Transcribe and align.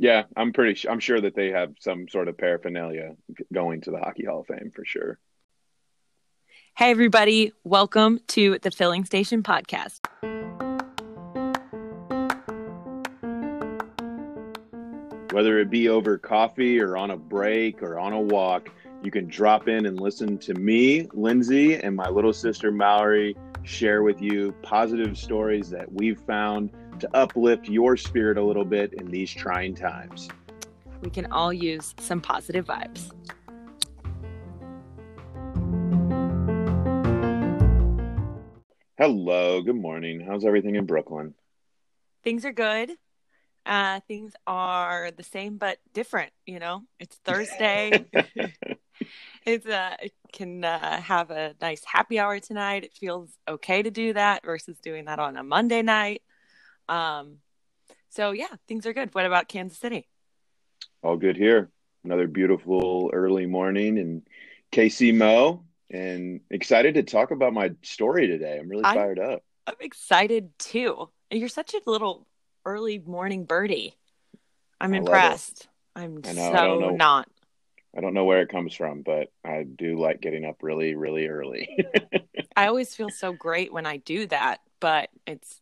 Yeah, 0.00 0.22
I'm 0.34 0.54
pretty. 0.54 0.76
Sh- 0.76 0.86
I'm 0.88 0.98
sure 0.98 1.20
that 1.20 1.34
they 1.34 1.50
have 1.50 1.74
some 1.78 2.08
sort 2.08 2.28
of 2.28 2.38
paraphernalia 2.38 3.16
going 3.52 3.82
to 3.82 3.90
the 3.90 3.98
Hockey 3.98 4.24
Hall 4.24 4.40
of 4.40 4.46
Fame 4.46 4.72
for 4.74 4.82
sure. 4.82 5.18
Hey, 6.74 6.90
everybody, 6.90 7.52
welcome 7.64 8.18
to 8.28 8.58
the 8.62 8.70
Filling 8.70 9.04
Station 9.04 9.42
podcast. 9.42 10.00
Whether 15.32 15.58
it 15.58 15.68
be 15.68 15.90
over 15.90 16.16
coffee 16.16 16.80
or 16.80 16.96
on 16.96 17.10
a 17.10 17.18
break 17.18 17.82
or 17.82 17.98
on 17.98 18.14
a 18.14 18.20
walk, 18.20 18.70
you 19.02 19.10
can 19.10 19.26
drop 19.28 19.68
in 19.68 19.84
and 19.84 20.00
listen 20.00 20.38
to 20.38 20.54
me, 20.54 21.08
Lindsay, 21.12 21.74
and 21.74 21.94
my 21.94 22.08
little 22.08 22.32
sister 22.32 22.72
Mallory 22.72 23.36
share 23.64 24.02
with 24.02 24.22
you 24.22 24.54
positive 24.62 25.18
stories 25.18 25.68
that 25.68 25.92
we've 25.92 26.20
found 26.20 26.70
to 27.00 27.16
uplift 27.16 27.68
your 27.68 27.96
spirit 27.96 28.38
a 28.38 28.42
little 28.42 28.64
bit 28.64 28.92
in 28.94 29.10
these 29.10 29.30
trying 29.30 29.74
times. 29.74 30.28
We 31.02 31.10
can 31.10 31.30
all 31.32 31.52
use 31.52 31.94
some 31.98 32.20
positive 32.20 32.66
vibes. 32.66 33.10
Hello, 38.98 39.62
good 39.62 39.76
morning. 39.76 40.20
How's 40.20 40.44
everything 40.44 40.76
in 40.76 40.84
Brooklyn? 40.84 41.34
Things 42.22 42.44
are 42.44 42.52
good. 42.52 42.90
Uh, 43.64 44.00
things 44.06 44.34
are 44.46 45.10
the 45.10 45.22
same 45.22 45.56
but 45.56 45.78
different. 45.94 46.32
You 46.44 46.58
know, 46.58 46.82
it's 46.98 47.16
Thursday. 47.16 48.04
it's 49.46 49.66
uh, 49.66 49.96
it 50.02 50.12
can 50.32 50.64
uh, 50.64 51.00
have 51.00 51.30
a 51.30 51.54
nice 51.62 51.82
happy 51.84 52.18
hour 52.18 52.40
tonight. 52.40 52.84
It 52.84 52.92
feels 52.92 53.30
okay 53.48 53.82
to 53.82 53.90
do 53.90 54.12
that 54.12 54.44
versus 54.44 54.78
doing 54.80 55.06
that 55.06 55.18
on 55.18 55.38
a 55.38 55.42
Monday 55.42 55.80
night. 55.80 56.22
Um, 56.90 57.36
so 58.10 58.32
yeah, 58.32 58.48
things 58.66 58.84
are 58.84 58.92
good. 58.92 59.14
What 59.14 59.24
about 59.24 59.48
Kansas 59.48 59.78
City? 59.78 60.08
All 61.02 61.16
good 61.16 61.36
here. 61.36 61.70
Another 62.04 62.26
beautiful 62.26 63.10
early 63.12 63.46
morning 63.46 63.96
in 63.96 64.22
KC 64.72 65.14
Mo, 65.14 65.64
and 65.90 66.40
excited 66.50 66.94
to 66.94 67.02
talk 67.02 67.30
about 67.30 67.52
my 67.52 67.70
story 67.82 68.26
today. 68.26 68.58
I'm 68.58 68.68
really 68.68 68.82
fired 68.82 69.18
I'm, 69.18 69.30
up. 69.30 69.42
I'm 69.66 69.76
excited 69.80 70.50
too. 70.58 71.08
You're 71.30 71.48
such 71.48 71.74
a 71.74 71.80
little 71.86 72.26
early 72.64 72.98
morning 72.98 73.44
birdie. 73.44 73.94
I'm 74.80 74.94
impressed. 74.94 75.68
I'm 75.94 76.20
I 76.24 76.32
know, 76.32 76.52
so 76.52 76.90
I 76.90 76.92
not. 76.92 77.28
I 77.96 78.00
don't 78.00 78.14
know 78.14 78.24
where 78.24 78.40
it 78.40 78.48
comes 78.48 78.74
from, 78.74 79.02
but 79.02 79.32
I 79.44 79.64
do 79.64 79.98
like 79.98 80.20
getting 80.20 80.44
up 80.44 80.62
really, 80.62 80.94
really 80.94 81.26
early. 81.26 81.76
I 82.56 82.66
always 82.66 82.94
feel 82.94 83.10
so 83.10 83.32
great 83.32 83.72
when 83.72 83.86
I 83.86 83.98
do 83.98 84.26
that, 84.26 84.60
but 84.80 85.10
it's 85.26 85.60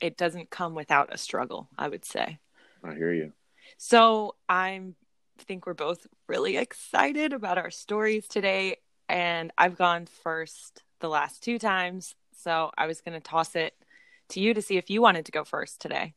it 0.00 0.16
doesn't 0.16 0.50
come 0.50 0.74
without 0.74 1.12
a 1.12 1.18
struggle, 1.18 1.68
I 1.78 1.88
would 1.88 2.04
say. 2.04 2.38
I 2.84 2.94
hear 2.94 3.12
you. 3.12 3.32
So 3.78 4.36
I'm 4.48 4.94
think 5.38 5.66
we're 5.66 5.74
both 5.74 6.06
really 6.28 6.56
excited 6.56 7.32
about 7.32 7.58
our 7.58 7.70
stories 7.70 8.26
today. 8.26 8.76
And 9.08 9.52
I've 9.56 9.76
gone 9.76 10.06
first 10.06 10.82
the 11.00 11.08
last 11.08 11.42
two 11.42 11.58
times. 11.58 12.14
So 12.38 12.70
I 12.76 12.86
was 12.86 13.00
gonna 13.00 13.20
toss 13.20 13.54
it 13.54 13.74
to 14.30 14.40
you 14.40 14.54
to 14.54 14.62
see 14.62 14.76
if 14.76 14.90
you 14.90 15.00
wanted 15.02 15.26
to 15.26 15.32
go 15.32 15.44
first 15.44 15.80
today. 15.80 16.14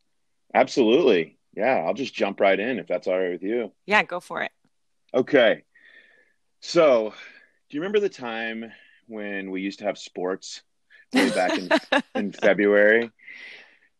Absolutely. 0.54 1.38
Yeah, 1.56 1.84
I'll 1.86 1.94
just 1.94 2.14
jump 2.14 2.40
right 2.40 2.60
in 2.60 2.80
if 2.80 2.88
that's 2.88 3.08
all 3.08 3.20
right 3.20 3.32
with 3.32 3.44
you. 3.44 3.72
Yeah, 3.86 4.04
go 4.04 4.20
for 4.20 4.42
it. 4.42 4.52
Okay. 5.14 5.64
So, 6.62 7.14
do 7.70 7.78
you 7.78 7.82
remember 7.82 8.00
the 8.00 8.10
time 8.10 8.72
when 9.08 9.52
we 9.52 9.62
used 9.62 9.80
to 9.80 9.86
have 9.86 9.98
sports 9.98 10.62
way 11.14 11.30
back 11.32 11.58
in, 11.58 11.70
in 12.16 12.32
February? 12.32 13.12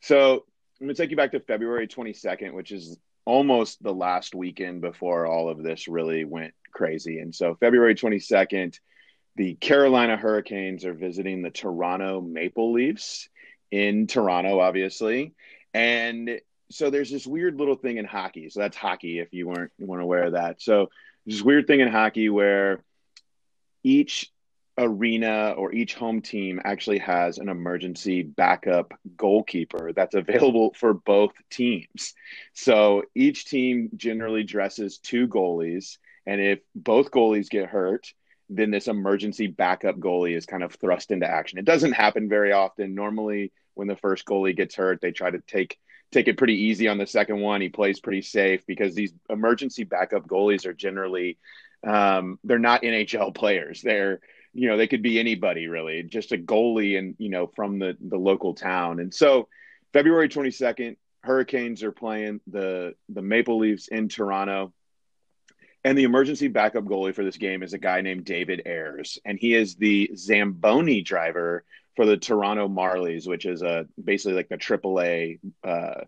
So, 0.02 0.46
I'm 0.80 0.88
going 0.88 0.96
to 0.96 1.02
take 1.02 1.12
you 1.12 1.18
back 1.18 1.32
to 1.34 1.40
February 1.42 1.88
22nd, 1.88 2.54
which 2.54 2.72
is 2.72 2.98
almost 3.26 3.84
the 3.84 3.94
last 3.94 4.34
weekend 4.34 4.82
before 4.82 5.28
all 5.28 5.50
of 5.50 5.62
this 5.62 5.88
really 5.88 6.24
went 6.24 6.54
crazy. 6.72 7.20
And 7.20 7.36
so, 7.36 7.56
February 7.56 7.96
22nd, 7.96 8.80
the 9.36 9.56
Carolina 9.56 10.18
Hurricanes 10.18 10.86
are 10.86 10.94
visiting 10.94 11.42
the 11.42 11.50
Toronto 11.50 12.22
Maple 12.22 12.74
Leafs 12.74 13.30
in 13.72 14.08
Toronto, 14.08 14.60
obviously. 14.60 15.34
And 15.74 16.42
so 16.72 16.90
there's 16.90 17.12
this 17.12 17.26
weird 17.26 17.58
little 17.58 17.76
thing 17.76 17.98
in 17.98 18.06
hockey. 18.06 18.50
So 18.50 18.60
that's 18.60 18.78
hockey 18.78 19.20
if 19.20 19.34
you 19.34 19.48
weren't 19.48 19.72
weren't 19.80 20.04
aware 20.04 20.26
of 20.26 20.34
that. 20.34 20.62
So 20.62 20.90
this 21.26 21.42
weird 21.42 21.68
thing 21.68 21.80
in 21.80 21.88
hockey 21.88 22.30
where 22.30 22.84
each 23.84 24.32
arena 24.80 25.54
or 25.58 25.74
each 25.74 25.94
home 25.94 26.22
team 26.22 26.62
actually 26.64 27.00
has 27.00 27.38
an 27.38 27.50
emergency 27.50 28.24
backup 28.24 28.94
goalkeeper 29.18 29.92
that's 29.94 30.16
available 30.16 30.74
for 30.74 30.94
both 30.94 31.34
teams. 31.52 32.14
So 32.54 33.04
each 33.14 33.46
team 33.46 33.90
generally 33.96 34.44
dresses 34.44 34.98
two 34.98 35.28
goalies 35.28 35.98
and 36.26 36.40
if 36.40 36.60
both 36.76 37.12
goalies 37.12 37.50
get 37.50 37.70
hurt, 37.70 38.14
then 38.50 38.72
this 38.72 38.88
emergency 38.88 39.48
backup 39.48 39.98
goalie 39.98 40.36
is 40.36 40.46
kind 40.46 40.64
of 40.64 40.74
thrust 40.76 41.12
into 41.12 41.30
action. 41.30 41.60
It 41.60 41.66
doesn't 41.66 41.92
happen 41.92 42.30
very 42.30 42.52
often. 42.52 42.96
Normally 42.96 43.52
when 43.76 43.88
the 43.88 43.96
first 43.96 44.26
goalie 44.26 44.56
gets 44.56 44.76
hurt, 44.76 45.02
they 45.02 45.12
try 45.12 45.30
to 45.30 45.40
take 45.40 45.78
take 46.12 46.28
it 46.28 46.38
pretty 46.38 46.64
easy 46.64 46.88
on 46.88 46.98
the 46.98 47.06
second 47.06 47.40
one. 47.40 47.62
He 47.62 47.70
plays 47.70 48.00
pretty 48.00 48.24
safe 48.24 48.66
because 48.66 48.96
these 48.96 49.14
emergency 49.30 49.84
backup 49.84 50.28
goalies 50.28 50.66
are 50.66 50.74
generally 50.74 51.38
um, 51.86 52.40
they're 52.44 52.60
not 52.60 52.82
NHL 52.82 53.34
players. 53.34 53.82
They're 53.82 54.20
you 54.60 54.68
know 54.68 54.76
they 54.76 54.88
could 54.88 55.02
be 55.02 55.20
anybody 55.20 55.68
really, 55.68 56.04
just 56.04 56.34
a 56.34 56.38
goalie 56.38 57.00
and 57.00 57.16
you 57.18 57.30
know 57.30 57.48
from 57.48 57.80
the 57.80 57.96
the 58.02 58.18
local 58.18 58.54
town. 58.54 59.00
And 59.00 59.14
so 59.14 59.48
February 59.94 60.28
twenty 60.28 60.52
second, 60.52 60.98
Hurricanes 61.24 61.82
are 61.82 61.94
playing 61.94 62.42
the 62.48 62.94
the 63.08 63.22
Maple 63.22 63.58
Leafs 63.58 63.88
in 63.88 64.10
Toronto. 64.10 64.74
And 65.86 65.98
the 65.98 66.04
emergency 66.04 66.50
backup 66.50 66.84
goalie 66.84 67.16
for 67.16 67.24
this 67.24 67.38
game 67.38 67.64
is 67.64 67.72
a 67.72 67.78
guy 67.78 68.02
named 68.02 68.26
David 68.26 68.64
Ayres, 68.66 69.18
and 69.24 69.40
he 69.40 69.56
is 69.56 69.76
the 69.76 70.12
Zamboni 70.14 71.02
driver 71.04 71.64
for 71.96 72.06
the 72.06 72.18
Toronto 72.18 72.68
Marlies, 72.68 73.28
which 73.30 73.46
is 73.46 73.62
a 73.62 73.88
basically 74.04 74.34
like 74.34 74.50
the 74.50 74.58
AAA 74.58 75.40
uh, 75.64 76.02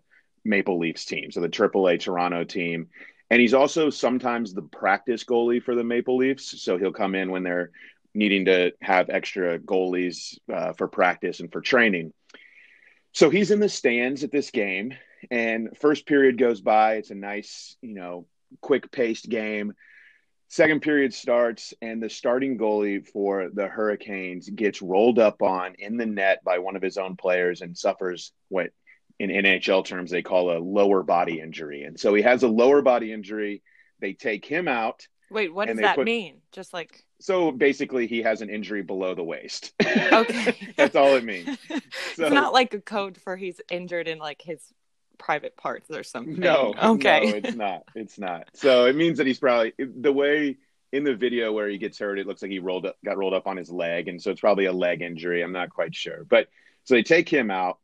Maple 0.44 0.78
Leafs 0.78 1.06
team, 1.06 1.30
so 1.30 1.40
the 1.40 1.48
AAA 1.48 2.00
Toronto 2.00 2.44
team. 2.44 2.88
And 3.30 3.40
he's 3.40 3.54
also 3.54 3.88
sometimes 3.88 4.52
the 4.52 4.60
practice 4.60 5.24
goalie 5.24 5.62
for 5.62 5.74
the 5.74 5.84
Maple 5.84 6.18
Leafs, 6.18 6.62
so 6.62 6.76
he'll 6.76 6.92
come 6.92 7.14
in 7.14 7.30
when 7.30 7.44
they're 7.44 7.70
needing 8.14 8.46
to 8.46 8.72
have 8.80 9.10
extra 9.10 9.58
goalies 9.58 10.38
uh, 10.52 10.72
for 10.72 10.88
practice 10.88 11.40
and 11.40 11.50
for 11.50 11.60
training. 11.60 12.12
So 13.12 13.30
he's 13.30 13.50
in 13.50 13.60
the 13.60 13.68
stands 13.68 14.24
at 14.24 14.32
this 14.32 14.50
game, 14.50 14.94
and 15.30 15.76
first 15.78 16.06
period 16.06 16.38
goes 16.38 16.60
by. 16.60 16.94
It's 16.94 17.10
a 17.10 17.14
nice, 17.14 17.76
you 17.82 17.94
know, 17.94 18.26
quick 18.60 18.90
paced 18.90 19.28
game. 19.28 19.74
Second 20.48 20.82
period 20.82 21.14
starts, 21.14 21.72
and 21.80 22.02
the 22.02 22.10
starting 22.10 22.58
goalie 22.58 23.06
for 23.06 23.48
the 23.52 23.66
Hurricanes 23.66 24.50
gets 24.50 24.82
rolled 24.82 25.18
up 25.18 25.40
on 25.40 25.74
in 25.78 25.96
the 25.96 26.04
net 26.04 26.44
by 26.44 26.58
one 26.58 26.76
of 26.76 26.82
his 26.82 26.98
own 26.98 27.16
players 27.16 27.62
and 27.62 27.76
suffers 27.76 28.32
what 28.48 28.70
in 29.18 29.30
NHL 29.30 29.84
terms 29.84 30.10
they 30.10 30.22
call 30.22 30.54
a 30.54 30.58
lower 30.58 31.02
body 31.02 31.40
injury. 31.40 31.84
And 31.84 31.98
so 31.98 32.12
he 32.12 32.22
has 32.22 32.42
a 32.42 32.48
lower 32.48 32.82
body 32.82 33.12
injury. 33.12 33.62
They 34.00 34.12
take 34.12 34.44
him 34.44 34.68
out. 34.68 35.06
Wait, 35.30 35.54
what 35.54 35.68
does 35.68 35.78
that 35.78 35.96
put, 35.96 36.04
mean? 36.04 36.42
Just 36.50 36.74
like 36.74 37.02
so 37.22 37.52
basically 37.52 38.06
he 38.06 38.22
has 38.22 38.42
an 38.42 38.50
injury 38.50 38.82
below 38.82 39.14
the 39.14 39.22
waist. 39.22 39.72
Okay. 39.80 40.56
That's 40.76 40.96
all 40.96 41.14
it 41.14 41.24
means. 41.24 41.56
So, 42.14 42.24
it's 42.26 42.34
not 42.34 42.52
like 42.52 42.74
a 42.74 42.80
code 42.80 43.16
for 43.16 43.36
he's 43.36 43.60
injured 43.70 44.08
in 44.08 44.18
like 44.18 44.42
his 44.42 44.60
private 45.18 45.56
parts 45.56 45.90
or 45.90 46.02
something. 46.02 46.38
No, 46.38 46.74
okay, 46.82 47.30
no, 47.30 47.36
it's 47.36 47.54
not. 47.54 47.82
It's 47.94 48.18
not. 48.18 48.48
So 48.54 48.86
it 48.86 48.96
means 48.96 49.18
that 49.18 49.26
he's 49.26 49.38
probably 49.38 49.72
the 49.78 50.12
way 50.12 50.58
in 50.90 51.04
the 51.04 51.14
video 51.14 51.52
where 51.52 51.68
he 51.68 51.78
gets 51.78 51.98
hurt. 51.98 52.18
It 52.18 52.26
looks 52.26 52.42
like 52.42 52.50
he 52.50 52.58
rolled 52.58 52.86
up, 52.86 52.96
got 53.04 53.16
rolled 53.16 53.34
up 53.34 53.46
on 53.46 53.56
his 53.56 53.70
leg, 53.70 54.08
and 54.08 54.20
so 54.20 54.30
it's 54.30 54.40
probably 54.40 54.66
a 54.66 54.72
leg 54.72 55.00
injury. 55.00 55.42
I'm 55.42 55.52
not 55.52 55.70
quite 55.70 55.94
sure, 55.94 56.24
but 56.28 56.48
so 56.84 56.94
they 56.94 57.04
take 57.04 57.28
him 57.28 57.50
out, 57.50 57.78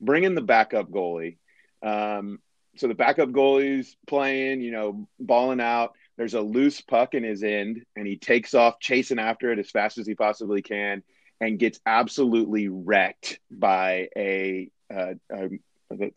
bring 0.00 0.24
in 0.24 0.34
the 0.34 0.42
backup 0.42 0.90
goalie. 0.90 1.36
Um, 1.82 2.40
so 2.76 2.88
the 2.88 2.94
backup 2.94 3.30
goalie's 3.30 3.96
playing, 4.06 4.60
you 4.60 4.72
know, 4.72 5.08
balling 5.20 5.60
out. 5.60 5.94
There's 6.16 6.34
a 6.34 6.40
loose 6.40 6.80
puck 6.80 7.14
in 7.14 7.22
his 7.22 7.42
end, 7.42 7.84
and 7.96 8.06
he 8.06 8.16
takes 8.16 8.54
off 8.54 8.80
chasing 8.80 9.18
after 9.18 9.50
it 9.52 9.58
as 9.58 9.70
fast 9.70 9.98
as 9.98 10.06
he 10.06 10.14
possibly 10.14 10.62
can, 10.62 11.02
and 11.40 11.58
gets 11.58 11.80
absolutely 11.86 12.68
wrecked 12.68 13.40
by 13.50 14.08
a, 14.16 14.68
uh, 14.92 15.14
a 15.32 15.48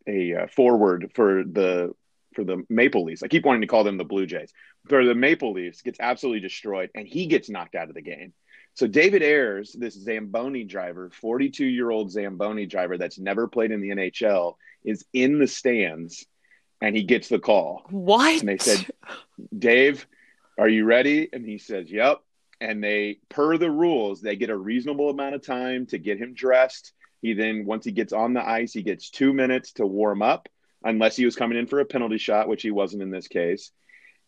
a, 0.07 0.31
a 0.31 0.47
forward 0.47 1.11
for 1.15 1.43
the 1.43 1.93
for 2.33 2.43
the 2.43 2.63
Maple 2.69 3.05
Leafs. 3.05 3.23
I 3.23 3.27
keep 3.27 3.45
wanting 3.45 3.61
to 3.61 3.67
call 3.67 3.83
them 3.83 3.97
the 3.97 4.03
Blue 4.03 4.25
Jays. 4.25 4.51
For 4.89 5.05
the 5.05 5.15
Maple 5.15 5.53
Leafs, 5.53 5.81
gets 5.81 5.99
absolutely 5.99 6.41
destroyed, 6.41 6.89
and 6.93 7.07
he 7.07 7.27
gets 7.27 7.49
knocked 7.49 7.75
out 7.75 7.89
of 7.89 7.95
the 7.95 8.01
game. 8.01 8.33
So 8.73 8.87
David 8.87 9.23
Ayres, 9.23 9.71
this 9.71 9.93
Zamboni 9.93 10.65
driver, 10.65 11.09
42 11.09 11.65
year 11.65 11.89
old 11.89 12.11
Zamboni 12.11 12.65
driver 12.65 12.97
that's 12.97 13.17
never 13.17 13.47
played 13.47 13.71
in 13.71 13.81
the 13.81 13.89
NHL, 13.89 14.55
is 14.83 15.05
in 15.13 15.39
the 15.39 15.47
stands, 15.47 16.25
and 16.81 16.95
he 16.95 17.03
gets 17.03 17.29
the 17.29 17.39
call. 17.39 17.85
What? 17.89 18.41
And 18.41 18.49
they 18.49 18.57
said, 18.57 18.85
Dave, 19.57 20.07
are 20.57 20.69
you 20.69 20.85
ready? 20.85 21.29
And 21.31 21.45
he 21.45 21.57
says, 21.57 21.91
Yep. 21.91 22.21
And 22.61 22.83
they, 22.83 23.19
per 23.29 23.57
the 23.57 23.69
rules, 23.69 24.21
they 24.21 24.35
get 24.35 24.49
a 24.49 24.57
reasonable 24.57 25.09
amount 25.09 25.35
of 25.35 25.45
time 25.45 25.85
to 25.87 25.97
get 25.97 26.17
him 26.17 26.33
dressed 26.33 26.93
he 27.21 27.33
then, 27.33 27.65
once 27.65 27.85
he 27.85 27.91
gets 27.91 28.13
on 28.13 28.33
the 28.33 28.47
ice, 28.47 28.71
he 28.71 28.83
gets 28.83 29.09
two 29.09 29.33
minutes 29.33 29.71
to 29.73 29.85
warm 29.87 30.21
up. 30.21 30.47
unless 30.83 31.15
he 31.15 31.25
was 31.25 31.35
coming 31.35 31.57
in 31.57 31.65
for 31.65 31.79
a 31.79 31.85
penalty 31.85 32.19
shot, 32.19 32.47
which 32.47 32.61
he 32.61 32.69
wasn't 32.69 33.01
in 33.01 33.09
this 33.09 33.27
case. 33.27 33.71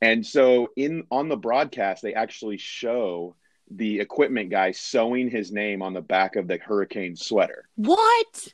And 0.02 0.26
so 0.26 0.70
in 0.76 1.04
on 1.12 1.30
the 1.30 1.38
broadcast, 1.38 2.02
they 2.02 2.16
actually 2.16 2.58
show 2.58 3.36
the 3.70 4.00
equipment 4.00 4.50
guy 4.50 4.72
sewing 4.72 5.30
his 5.30 5.52
name 5.52 5.84
on 5.84 5.94
the 5.94 6.02
back 6.02 6.36
of 6.36 6.48
the 6.48 6.58
hurricane 6.58 7.16
sweater. 7.16 7.70
What? 7.76 8.48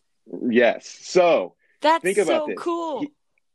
Yes. 0.50 0.88
So 0.90 1.56
That's 1.80 2.04
think 2.04 2.18
about 2.18 2.42
so 2.42 2.48
this. 2.48 2.60
cool. 2.60 3.00
He- 3.02 3.12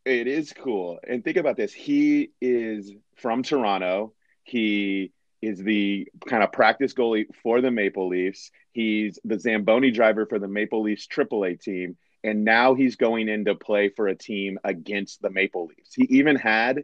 it 0.08 0.26
is 0.26 0.52
cool. 0.52 0.98
And 1.06 1.22
think 1.22 1.36
about 1.36 1.56
this. 1.56 1.72
He 1.72 2.30
is 2.40 2.92
from 3.16 3.42
Toronto. 3.42 4.14
He 4.42 5.12
is 5.40 5.58
the 5.58 6.08
kind 6.26 6.42
of 6.42 6.50
practice 6.52 6.94
goalie 6.94 7.26
for 7.42 7.60
the 7.60 7.70
Maple 7.70 8.08
Leafs. 8.08 8.50
He's 8.72 9.18
the 9.24 9.38
Zamboni 9.38 9.90
driver 9.90 10.26
for 10.26 10.38
the 10.38 10.48
Maple 10.48 10.82
Leafs 10.82 11.06
AAA 11.06 11.60
team. 11.60 11.96
And 12.24 12.44
now 12.44 12.74
he's 12.74 12.96
going 12.96 13.28
in 13.28 13.44
to 13.44 13.54
play 13.54 13.90
for 13.90 14.08
a 14.08 14.16
team 14.16 14.58
against 14.64 15.22
the 15.22 15.30
Maple 15.30 15.66
Leafs. 15.66 15.94
He 15.94 16.04
even 16.10 16.36
had 16.36 16.82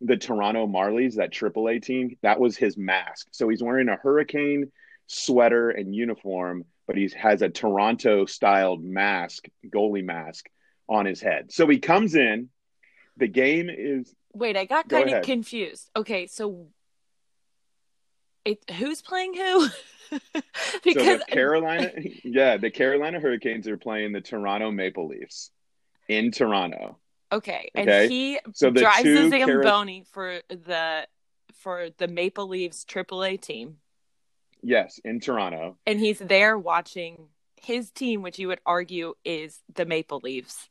the 0.00 0.16
Toronto 0.16 0.66
Marlies, 0.66 1.16
that 1.16 1.32
AAA 1.32 1.82
team. 1.82 2.16
That 2.22 2.38
was 2.38 2.56
his 2.56 2.76
mask. 2.76 3.28
So 3.32 3.48
he's 3.48 3.62
wearing 3.62 3.88
a 3.88 3.96
hurricane 3.96 4.70
sweater 5.06 5.70
and 5.70 5.94
uniform, 5.94 6.64
but 6.86 6.96
he 6.96 7.10
has 7.16 7.42
a 7.42 7.48
Toronto 7.48 8.26
styled 8.26 8.84
mask, 8.84 9.46
goalie 9.68 10.04
mask 10.04 10.46
on 10.88 11.06
his 11.06 11.20
head. 11.20 11.50
So 11.50 11.66
he 11.66 11.78
comes 11.78 12.14
in. 12.14 12.50
The 13.16 13.28
game 13.28 13.70
is 13.70 14.14
Wait, 14.34 14.56
I 14.56 14.64
got 14.66 14.88
Go 14.88 14.98
kind 15.02 15.14
of 15.14 15.22
confused. 15.24 15.90
Okay, 15.96 16.26
so 16.26 16.66
it 18.44 18.58
who's 18.70 19.02
playing 19.02 19.34
who? 19.34 19.68
because 20.84 20.94
so 20.94 21.04
the 21.04 21.24
Carolina, 21.26 21.90
yeah, 22.24 22.56
the 22.58 22.70
Carolina 22.70 23.18
Hurricanes 23.20 23.66
are 23.68 23.76
playing 23.78 24.12
the 24.12 24.20
Toronto 24.20 24.70
Maple 24.70 25.08
Leafs 25.08 25.50
in 26.08 26.30
Toronto. 26.30 26.98
okay, 27.32 27.70
and 27.74 27.88
Okay. 27.88 28.08
he 28.08 28.38
So 28.52 28.70
the 28.70 28.80
drives 28.80 29.02
the 29.02 29.30
Zamboni 29.30 30.04
for 30.12 30.40
the 30.48 31.06
for 31.54 31.88
the 31.96 32.06
Maple 32.08 32.46
Leafs 32.48 32.84
AAA 32.84 33.40
team, 33.40 33.78
yes, 34.62 35.00
in 35.04 35.18
Toronto. 35.20 35.78
and 35.86 35.98
he's 35.98 36.18
there 36.18 36.58
watching 36.58 37.28
his 37.56 37.90
team, 37.90 38.22
which 38.22 38.38
you 38.38 38.48
would 38.48 38.60
argue 38.66 39.14
is 39.24 39.60
the 39.74 39.86
Maple 39.86 40.20
Leafs. 40.22 40.68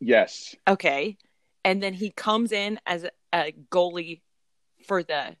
Yes, 0.00 0.56
Okay, 0.66 1.16
and 1.64 1.82
then 1.82 1.94
he 1.94 2.10
comes 2.10 2.52
in 2.52 2.78
as 2.86 3.06
a, 3.32 3.52
goalie 3.70 4.20
for 4.86 5.02
the 5.02 5.36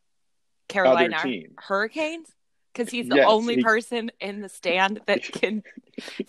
Carolina. 0.68 1.22
Hurricanes 1.58 2.28
because 2.72 2.90
he's 2.90 3.08
the 3.08 3.16
Yes, 3.16 3.28
only 3.28 3.56
he- 3.56 3.62
person 3.62 4.10
in 4.20 4.40
the 4.40 4.48
stand 4.48 5.00
that 5.06 5.22
can 5.32 5.62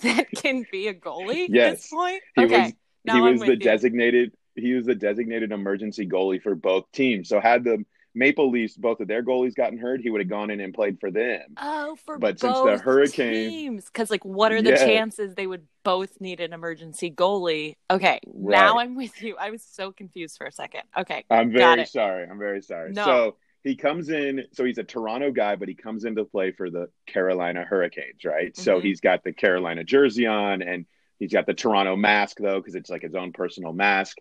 that 0.04 0.28
can 0.32 0.66
be 0.72 0.88
a 0.88 0.94
goalie 0.94 1.46
at 1.46 1.52
this 1.52 1.90
point. 1.90 2.22
he 2.36 2.46
okay, 2.46 2.64
was 2.64 2.74
now 3.06 3.16
he 3.16 3.22
I'm 3.22 3.34
was 3.34 3.42
the 3.42 3.56
you. 3.56 3.58
designated 3.58 4.32
he 4.56 4.74
was 4.74 4.86
the 4.86 4.96
designated 4.96 5.52
emergency 5.52 6.08
goalie 6.08 6.42
for 6.42 6.56
both 6.56 6.92
teams. 6.92 7.30
So 7.30 7.40
had 7.40 7.64
the 7.64 7.84
Maple 8.16 8.50
Leafs 8.50 8.78
both 8.78 9.02
of 9.02 9.08
their 9.10 9.22
goalies 9.22 9.54
gotten 9.54 9.78
hurt, 9.78 10.00
he 10.00 10.10
would 10.10 10.22
have 10.22 10.30
gone 10.30 10.50
in 10.50 10.62
and 10.62 10.74
played 10.74 11.00
for 11.00 11.12
them. 11.12 11.42
Oh, 11.58 11.96
for 12.06 12.18
But 12.18 12.40
since 12.40 12.54
both 12.54 12.66
the 12.66 12.84
Hurricane- 12.84 13.50
teams, 13.50 13.86
because 13.86 14.10
like, 14.10 14.24
what 14.24 14.52
are 14.54 14.62
the 14.62 14.72
Yeah. 14.72 14.86
chances 14.86 15.36
they 15.36 15.46
would 15.46 15.68
both 15.84 16.20
need 16.22 16.40
an 16.40 16.54
emergency 16.54 17.12
goalie? 17.12 17.76
Okay, 17.92 18.20
now 18.34 18.80
I'm 18.80 18.96
with 18.96 19.22
you. 19.22 19.36
I 19.38 19.50
was 19.52 19.62
so 19.62 19.92
confused 19.92 20.38
for 20.38 20.48
a 20.48 20.52
second. 20.52 20.84
Okay, 20.98 21.26
I'm 21.30 21.52
very 21.52 21.86
sorry. 21.86 22.24
I'm 22.24 22.40
very 22.40 22.62
sorry. 22.62 22.94
No. 22.94 23.04
So 23.04 23.36
he 23.64 23.76
comes 23.76 24.10
in. 24.10 24.46
So 24.54 24.64
he's 24.64 24.78
a 24.78 24.84
Toronto 24.84 25.32
guy, 25.32 25.58
but 25.58 25.68
he 25.68 25.76
comes 25.76 26.06
in 26.06 26.16
to 26.16 26.24
play 26.24 26.52
for 26.52 26.70
the 26.70 26.90
Carolina 27.08 27.66
Hurricanes, 27.66 28.24
right? 28.24 28.56
So 28.56 28.80
Mhm. 28.80 28.84
he's 28.84 29.02
got 29.02 29.24
the 29.24 29.34
Carolina 29.34 29.84
jersey 29.84 30.26
on, 30.26 30.62
and 30.62 30.86
he's 31.20 31.34
got 31.34 31.48
the 31.48 31.54
Toronto 31.54 31.96
mask 31.98 32.38
though, 32.40 32.60
because 32.62 32.76
it's 32.76 32.90
like 32.90 33.02
his 33.02 33.16
own 33.16 33.34
personal 33.34 33.74
mask. 33.74 34.18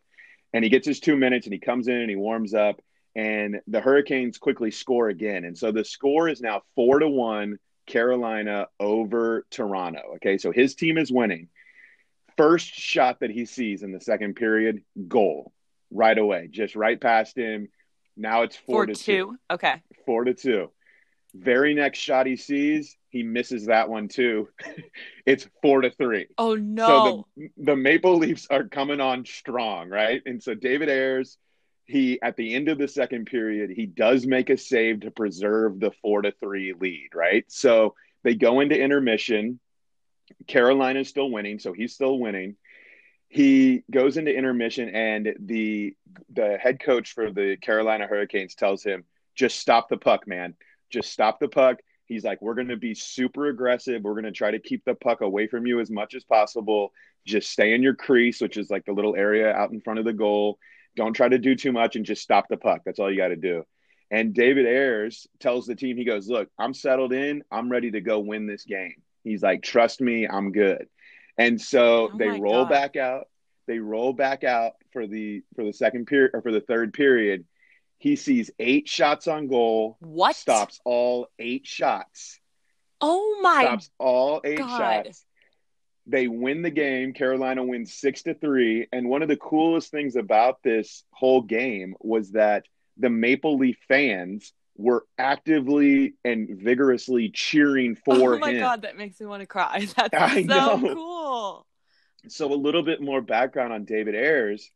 And 0.52 0.64
he 0.64 0.70
gets 0.70 0.86
his 0.86 0.98
two 1.00 1.16
minutes, 1.16 1.46
and 1.46 1.52
he 1.52 1.58
comes 1.60 1.88
in 1.88 1.96
and 1.96 2.10
he 2.10 2.16
warms 2.16 2.54
up, 2.54 2.80
and 3.14 3.60
the 3.66 3.80
Hurricanes 3.80 4.38
quickly 4.38 4.70
score 4.70 5.08
again, 5.08 5.44
and 5.44 5.56
so 5.56 5.72
the 5.72 5.84
score 5.84 6.28
is 6.28 6.40
now 6.40 6.62
four 6.74 6.98
to 6.98 7.08
one, 7.08 7.58
Carolina 7.86 8.66
over 8.80 9.46
Toronto. 9.50 10.14
Okay, 10.16 10.38
so 10.38 10.50
his 10.52 10.74
team 10.74 10.98
is 10.98 11.12
winning. 11.12 11.48
First 12.36 12.66
shot 12.74 13.20
that 13.20 13.30
he 13.30 13.44
sees 13.44 13.82
in 13.82 13.92
the 13.92 14.00
second 14.00 14.34
period, 14.34 14.82
goal 15.06 15.52
right 15.90 16.16
away, 16.18 16.48
just 16.50 16.74
right 16.74 17.00
past 17.00 17.36
him. 17.36 17.68
Now 18.16 18.42
it's 18.42 18.56
four 18.56 18.76
four 18.76 18.86
to 18.86 18.94
two. 18.94 19.02
two. 19.04 19.36
Okay, 19.50 19.82
Four 20.06 20.24
to 20.24 20.34
two. 20.34 20.70
Very 21.34 21.74
next 21.74 21.98
shot 21.98 22.26
he 22.26 22.36
sees, 22.36 22.96
he 23.10 23.22
misses 23.24 23.66
that 23.66 23.88
one 23.88 24.08
too. 24.08 24.48
it's 25.26 25.48
four 25.62 25.80
to 25.80 25.90
three. 25.90 26.26
oh 26.38 26.54
no, 26.54 26.86
So 26.86 27.26
the 27.36 27.48
the 27.64 27.76
Maple 27.76 28.16
Leafs 28.18 28.46
are 28.50 28.64
coming 28.64 29.00
on 29.00 29.24
strong, 29.24 29.88
right? 29.88 30.22
And 30.26 30.42
so 30.42 30.54
David 30.54 30.88
Ayres, 30.88 31.36
he 31.86 32.20
at 32.22 32.36
the 32.36 32.54
end 32.54 32.68
of 32.68 32.78
the 32.78 32.88
second 32.88 33.26
period, 33.26 33.70
he 33.70 33.86
does 33.86 34.26
make 34.26 34.50
a 34.50 34.56
save 34.56 35.00
to 35.00 35.10
preserve 35.10 35.80
the 35.80 35.90
four 36.02 36.22
to 36.22 36.32
three 36.32 36.72
lead, 36.78 37.10
right? 37.14 37.44
So 37.48 37.94
they 38.22 38.34
go 38.34 38.60
into 38.60 38.78
intermission. 38.78 39.60
Carolina's 40.46 41.08
still 41.08 41.30
winning, 41.30 41.58
so 41.58 41.72
he's 41.72 41.92
still 41.92 42.18
winning. 42.18 42.56
He 43.28 43.82
goes 43.90 44.16
into 44.16 44.34
intermission, 44.34 44.88
and 44.90 45.34
the 45.40 45.94
the 46.32 46.56
head 46.58 46.80
coach 46.80 47.12
for 47.12 47.30
the 47.30 47.56
Carolina 47.60 48.06
Hurricanes 48.06 48.54
tells 48.54 48.82
him, 48.82 49.04
"Just 49.34 49.58
stop 49.58 49.88
the 49.88 49.98
puck, 49.98 50.26
man. 50.26 50.54
Just 50.90 51.12
stop 51.12 51.38
the 51.38 51.48
puck." 51.48 51.80
He's 52.06 52.24
like, 52.24 52.40
"We're 52.40 52.54
going 52.54 52.68
to 52.68 52.76
be 52.76 52.94
super 52.94 53.48
aggressive. 53.48 54.02
We're 54.02 54.12
going 54.12 54.24
to 54.24 54.32
try 54.32 54.52
to 54.52 54.58
keep 54.58 54.84
the 54.84 54.94
puck 54.94 55.20
away 55.20 55.48
from 55.48 55.66
you 55.66 55.80
as 55.80 55.90
much 55.90 56.14
as 56.14 56.24
possible. 56.24 56.92
Just 57.26 57.50
stay 57.50 57.74
in 57.74 57.82
your 57.82 57.94
crease, 57.94 58.40
which 58.40 58.56
is 58.56 58.70
like 58.70 58.84
the 58.84 58.92
little 58.92 59.16
area 59.16 59.52
out 59.52 59.72
in 59.72 59.80
front 59.80 59.98
of 59.98 60.04
the 60.04 60.12
goal. 60.12 60.58
Don't 60.96 61.14
try 61.14 61.28
to 61.28 61.38
do 61.38 61.54
too 61.54 61.72
much, 61.72 61.96
and 61.96 62.04
just 62.04 62.22
stop 62.22 62.48
the 62.48 62.56
puck. 62.56 62.82
That's 62.84 62.98
all 62.98 63.10
you 63.10 63.16
got 63.16 63.28
to 63.28 63.36
do." 63.36 63.64
And 64.10 64.34
David 64.34 64.66
Ayres 64.66 65.26
tells 65.40 65.66
the 65.66 65.74
team, 65.74 65.96
he 65.96 66.04
goes, 66.04 66.28
Look, 66.28 66.48
I'm 66.58 66.74
settled 66.74 67.12
in. 67.12 67.42
I'm 67.50 67.70
ready 67.70 67.90
to 67.92 68.00
go 68.00 68.20
win 68.20 68.46
this 68.46 68.64
game. 68.64 68.94
He's 69.24 69.42
like, 69.42 69.62
Trust 69.62 70.00
me, 70.00 70.28
I'm 70.28 70.52
good. 70.52 70.86
And 71.38 71.60
so 71.60 72.10
Oh 72.12 72.18
they 72.18 72.28
roll 72.28 72.64
God. 72.64 72.68
back 72.68 72.96
out. 72.96 73.28
They 73.66 73.78
roll 73.78 74.12
back 74.12 74.44
out 74.44 74.72
for 74.92 75.06
the 75.06 75.42
for 75.56 75.64
the 75.64 75.72
second 75.72 76.06
period 76.06 76.32
or 76.34 76.42
for 76.42 76.52
the 76.52 76.60
third 76.60 76.92
period. 76.92 77.44
He 77.98 78.14
sees 78.16 78.50
eight 78.58 78.88
shots 78.88 79.26
on 79.26 79.48
goal, 79.48 79.96
what? 80.00 80.36
stops 80.36 80.78
all 80.84 81.28
eight 81.38 81.66
shots, 81.66 82.38
Oh 83.00 83.40
my 83.42 83.62
stops 83.62 83.90
all 83.98 84.42
eight 84.44 84.58
God. 84.58 85.06
shots. 85.06 85.24
They 86.06 86.28
win 86.28 86.62
the 86.62 86.70
game. 86.70 87.12
Carolina 87.12 87.64
wins 87.64 87.94
six 87.94 88.22
to 88.24 88.34
three. 88.34 88.86
And 88.92 89.08
one 89.08 89.22
of 89.22 89.28
the 89.28 89.36
coolest 89.36 89.90
things 89.90 90.16
about 90.16 90.62
this 90.62 91.04
whole 91.12 91.40
game 91.42 91.94
was 92.00 92.32
that 92.32 92.64
the 92.98 93.10
Maple 93.10 93.58
Leaf 93.58 93.78
fans 93.88 94.52
were 94.76 95.04
actively 95.18 96.14
and 96.24 96.48
vigorously 96.60 97.30
cheering 97.30 97.96
oh 98.08 98.16
for 98.16 98.34
oh 98.34 98.38
my 98.38 98.50
him. 98.50 98.60
god, 98.60 98.82
that 98.82 98.96
makes 98.96 99.20
me 99.20 99.26
want 99.26 99.40
to 99.40 99.46
cry. 99.46 99.86
That's 99.96 100.14
I 100.14 100.42
so 100.42 100.46
know. 100.46 100.94
cool. 100.94 101.66
So 102.28 102.52
a 102.52 102.54
little 102.54 102.82
bit 102.82 103.00
more 103.00 103.20
background 103.20 103.72
on 103.72 103.84
David 103.84 104.14
Ayres 104.14 104.70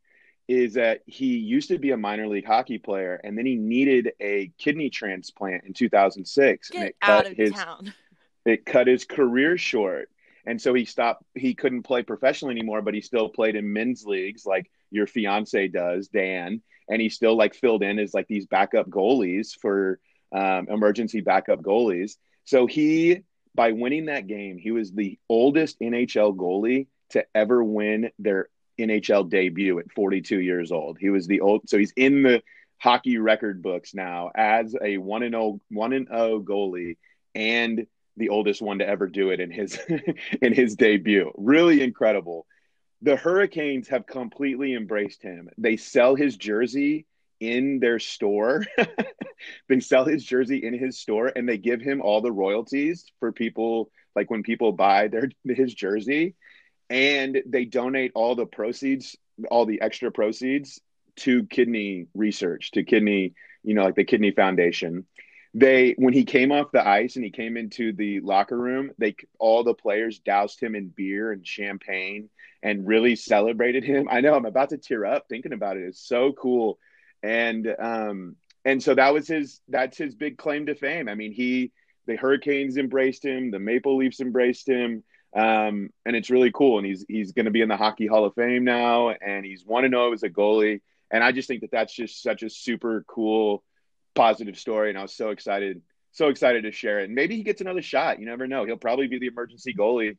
is 0.49 0.75
that 0.75 1.02
he 1.06 1.37
used 1.37 1.68
to 1.68 1.78
be 1.78 1.90
a 1.90 1.97
minor 1.97 2.26
league 2.26 2.47
hockey 2.47 2.78
player 2.78 3.20
and 3.23 3.37
then 3.37 3.44
he 3.44 3.54
needed 3.56 4.12
a 4.20 4.50
kidney 4.58 4.88
transplant 4.88 5.64
in 5.64 5.75
2006 5.75 6.70
and 6.70 6.78
Get 6.78 6.88
it 6.88 6.97
cut 7.00 7.26
of 7.26 7.37
his 7.37 7.52
town. 7.52 7.92
it 8.47 8.64
cut 8.64 8.87
his 8.87 9.04
career 9.04 9.58
short 9.58 10.08
and 10.48 10.60
so 10.60 10.72
he 10.72 10.84
stopped 10.84 11.22
he 11.34 11.54
couldn't 11.54 11.82
play 11.82 12.02
professionally 12.02 12.52
anymore 12.52 12.82
but 12.82 12.94
he 12.94 13.00
still 13.00 13.28
played 13.28 13.54
in 13.54 13.72
men's 13.72 14.04
leagues 14.04 14.46
like 14.46 14.70
your 14.90 15.06
fiance 15.06 15.68
does 15.68 16.08
dan. 16.08 16.62
And 16.90 17.02
he 17.02 17.10
still 17.10 17.36
like 17.36 17.54
filled 17.54 17.82
in 17.82 17.98
as 17.98 18.14
like 18.14 18.26
these 18.28 18.46
backup 18.46 18.88
goalies 18.88 19.54
for 19.60 20.00
um, 20.32 20.68
emergency 20.70 21.20
backup 21.20 21.60
goalies. 21.60 22.16
So 22.44 22.66
he 22.66 23.22
by 23.54 23.72
winning 23.72 24.06
that 24.06 24.26
game 24.26 24.56
he 24.56 24.70
was 24.70 24.92
the 24.92 25.18
oldest 25.28 25.80
nhl 25.80 26.36
goalie 26.36 26.86
to 27.10 27.24
ever 27.34 27.62
win 27.64 28.10
their 28.18 28.48
nhl 28.78 29.28
debut 29.28 29.78
at 29.78 29.92
42 29.92 30.40
years 30.40 30.72
old. 30.72 30.98
He 30.98 31.10
was 31.10 31.26
the 31.26 31.40
old 31.40 31.68
so 31.68 31.76
he's 31.76 31.92
in 31.96 32.22
the 32.22 32.42
hockey 32.78 33.18
record 33.18 33.60
books 33.60 33.94
now 33.94 34.30
as 34.34 34.74
a 34.80 34.96
1 34.96 35.22
and 35.24 35.34
0 35.34 35.60
1 35.70 35.92
and 35.92 36.08
0 36.08 36.40
goalie 36.40 36.96
and 37.34 37.86
the 38.18 38.28
oldest 38.30 38.60
one 38.60 38.78
to 38.78 38.88
ever 38.88 39.06
do 39.06 39.30
it 39.30 39.40
in 39.40 39.50
his 39.50 39.78
in 40.42 40.52
his 40.52 40.76
debut. 40.76 41.32
Really 41.37 41.82
incredible. 41.82 42.46
The 43.02 43.16
Hurricanes 43.16 43.88
have 43.88 44.06
completely 44.06 44.75
embraced 44.75 45.22
him. 45.22 45.48
They 45.56 45.76
sell 45.76 46.16
his 46.16 46.37
jersey 46.37 47.06
in 47.40 47.78
their 47.78 48.00
store. 48.00 48.66
they 49.68 49.80
sell 49.80 50.04
his 50.04 50.25
jersey 50.25 50.64
in 50.64 50.76
his 50.76 50.98
store 50.98 51.32
and 51.34 51.48
they 51.48 51.58
give 51.58 51.80
him 51.80 52.02
all 52.02 52.20
the 52.20 52.32
royalties 52.32 53.04
for 53.20 53.30
people 53.30 53.90
like 54.16 54.30
when 54.30 54.42
people 54.42 54.72
buy 54.72 55.08
their 55.08 55.30
his 55.44 55.72
jersey 55.72 56.34
and 56.90 57.40
they 57.46 57.64
donate 57.64 58.12
all 58.14 58.34
the 58.34 58.46
proceeds, 58.46 59.16
all 59.50 59.66
the 59.66 59.80
extra 59.80 60.10
proceeds 60.10 60.80
to 61.16 61.44
kidney 61.44 62.06
research, 62.14 62.72
to 62.72 62.82
kidney, 62.82 63.34
you 63.62 63.75
know, 63.75 63.84
like 63.84 63.94
the 63.94 64.04
kidney 64.04 64.30
foundation. 64.30 65.06
They 65.54 65.94
when 65.98 66.14
he 66.14 66.24
came 66.24 66.52
off 66.52 66.72
the 66.72 66.86
ice 66.86 67.16
and 67.16 67.24
he 67.24 67.30
came 67.30 67.56
into 67.56 67.92
the 67.92 68.20
locker 68.20 68.56
room, 68.56 68.90
they 68.98 69.16
all 69.38 69.64
the 69.64 69.74
players 69.74 70.18
doused 70.18 70.60
him 70.60 70.74
in 70.74 70.88
beer 70.88 71.32
and 71.32 71.46
champagne 71.46 72.28
and 72.62 72.86
really 72.86 73.16
celebrated 73.16 73.84
him. 73.84 74.08
I 74.10 74.20
know 74.20 74.34
I'm 74.34 74.46
about 74.46 74.70
to 74.70 74.78
tear 74.78 75.06
up 75.06 75.26
thinking 75.28 75.52
about 75.52 75.76
it. 75.76 75.84
It's 75.84 76.06
so 76.06 76.32
cool. 76.32 76.78
And 77.22 77.66
um 77.78 78.36
and 78.64 78.82
so 78.82 78.94
that 78.94 79.14
was 79.14 79.26
his 79.26 79.60
that's 79.68 79.96
his 79.96 80.14
big 80.14 80.36
claim 80.36 80.66
to 80.66 80.74
fame. 80.74 81.08
I 81.08 81.14
mean, 81.14 81.32
he 81.32 81.72
the 82.06 82.16
Hurricanes 82.16 82.76
embraced 82.76 83.24
him, 83.24 83.50
the 83.50 83.58
Maple 83.58 83.96
Leafs 83.96 84.20
embraced 84.20 84.68
him. 84.68 85.04
Um, 85.36 85.90
and 86.06 86.16
it's 86.16 86.30
really 86.30 86.50
cool. 86.50 86.78
And 86.78 86.86
he's 86.86 87.04
he's 87.08 87.32
going 87.32 87.44
to 87.44 87.50
be 87.50 87.60
in 87.60 87.68
the 87.68 87.76
Hockey 87.76 88.06
Hall 88.06 88.24
of 88.24 88.34
Fame 88.34 88.64
now, 88.64 89.10
and 89.10 89.44
he's 89.44 89.64
one 89.64 89.82
to 89.82 89.88
know 89.88 90.12
as 90.12 90.22
a 90.22 90.30
goalie. 90.30 90.80
And 91.10 91.22
I 91.22 91.32
just 91.32 91.48
think 91.48 91.60
that 91.60 91.70
that's 91.70 91.94
just 91.94 92.22
such 92.22 92.42
a 92.42 92.50
super 92.50 93.04
cool, 93.06 93.62
positive 94.18 94.58
story. 94.58 94.88
And 94.90 94.98
I 94.98 95.02
was 95.02 95.14
so 95.14 95.30
excited, 95.30 95.80
so 96.10 96.28
excited 96.28 96.64
to 96.64 96.72
share 96.72 97.00
it. 97.00 97.04
And 97.04 97.14
maybe 97.14 97.37
he 97.37 97.44
gets 97.44 97.60
another 97.60 97.82
shot. 97.82 98.18
You 98.18 98.26
never 98.26 98.48
know. 98.48 98.64
He'll 98.64 98.76
probably 98.76 99.06
be 99.06 99.18
the 99.18 99.28
emergency 99.28 99.72
goalie 99.72 100.16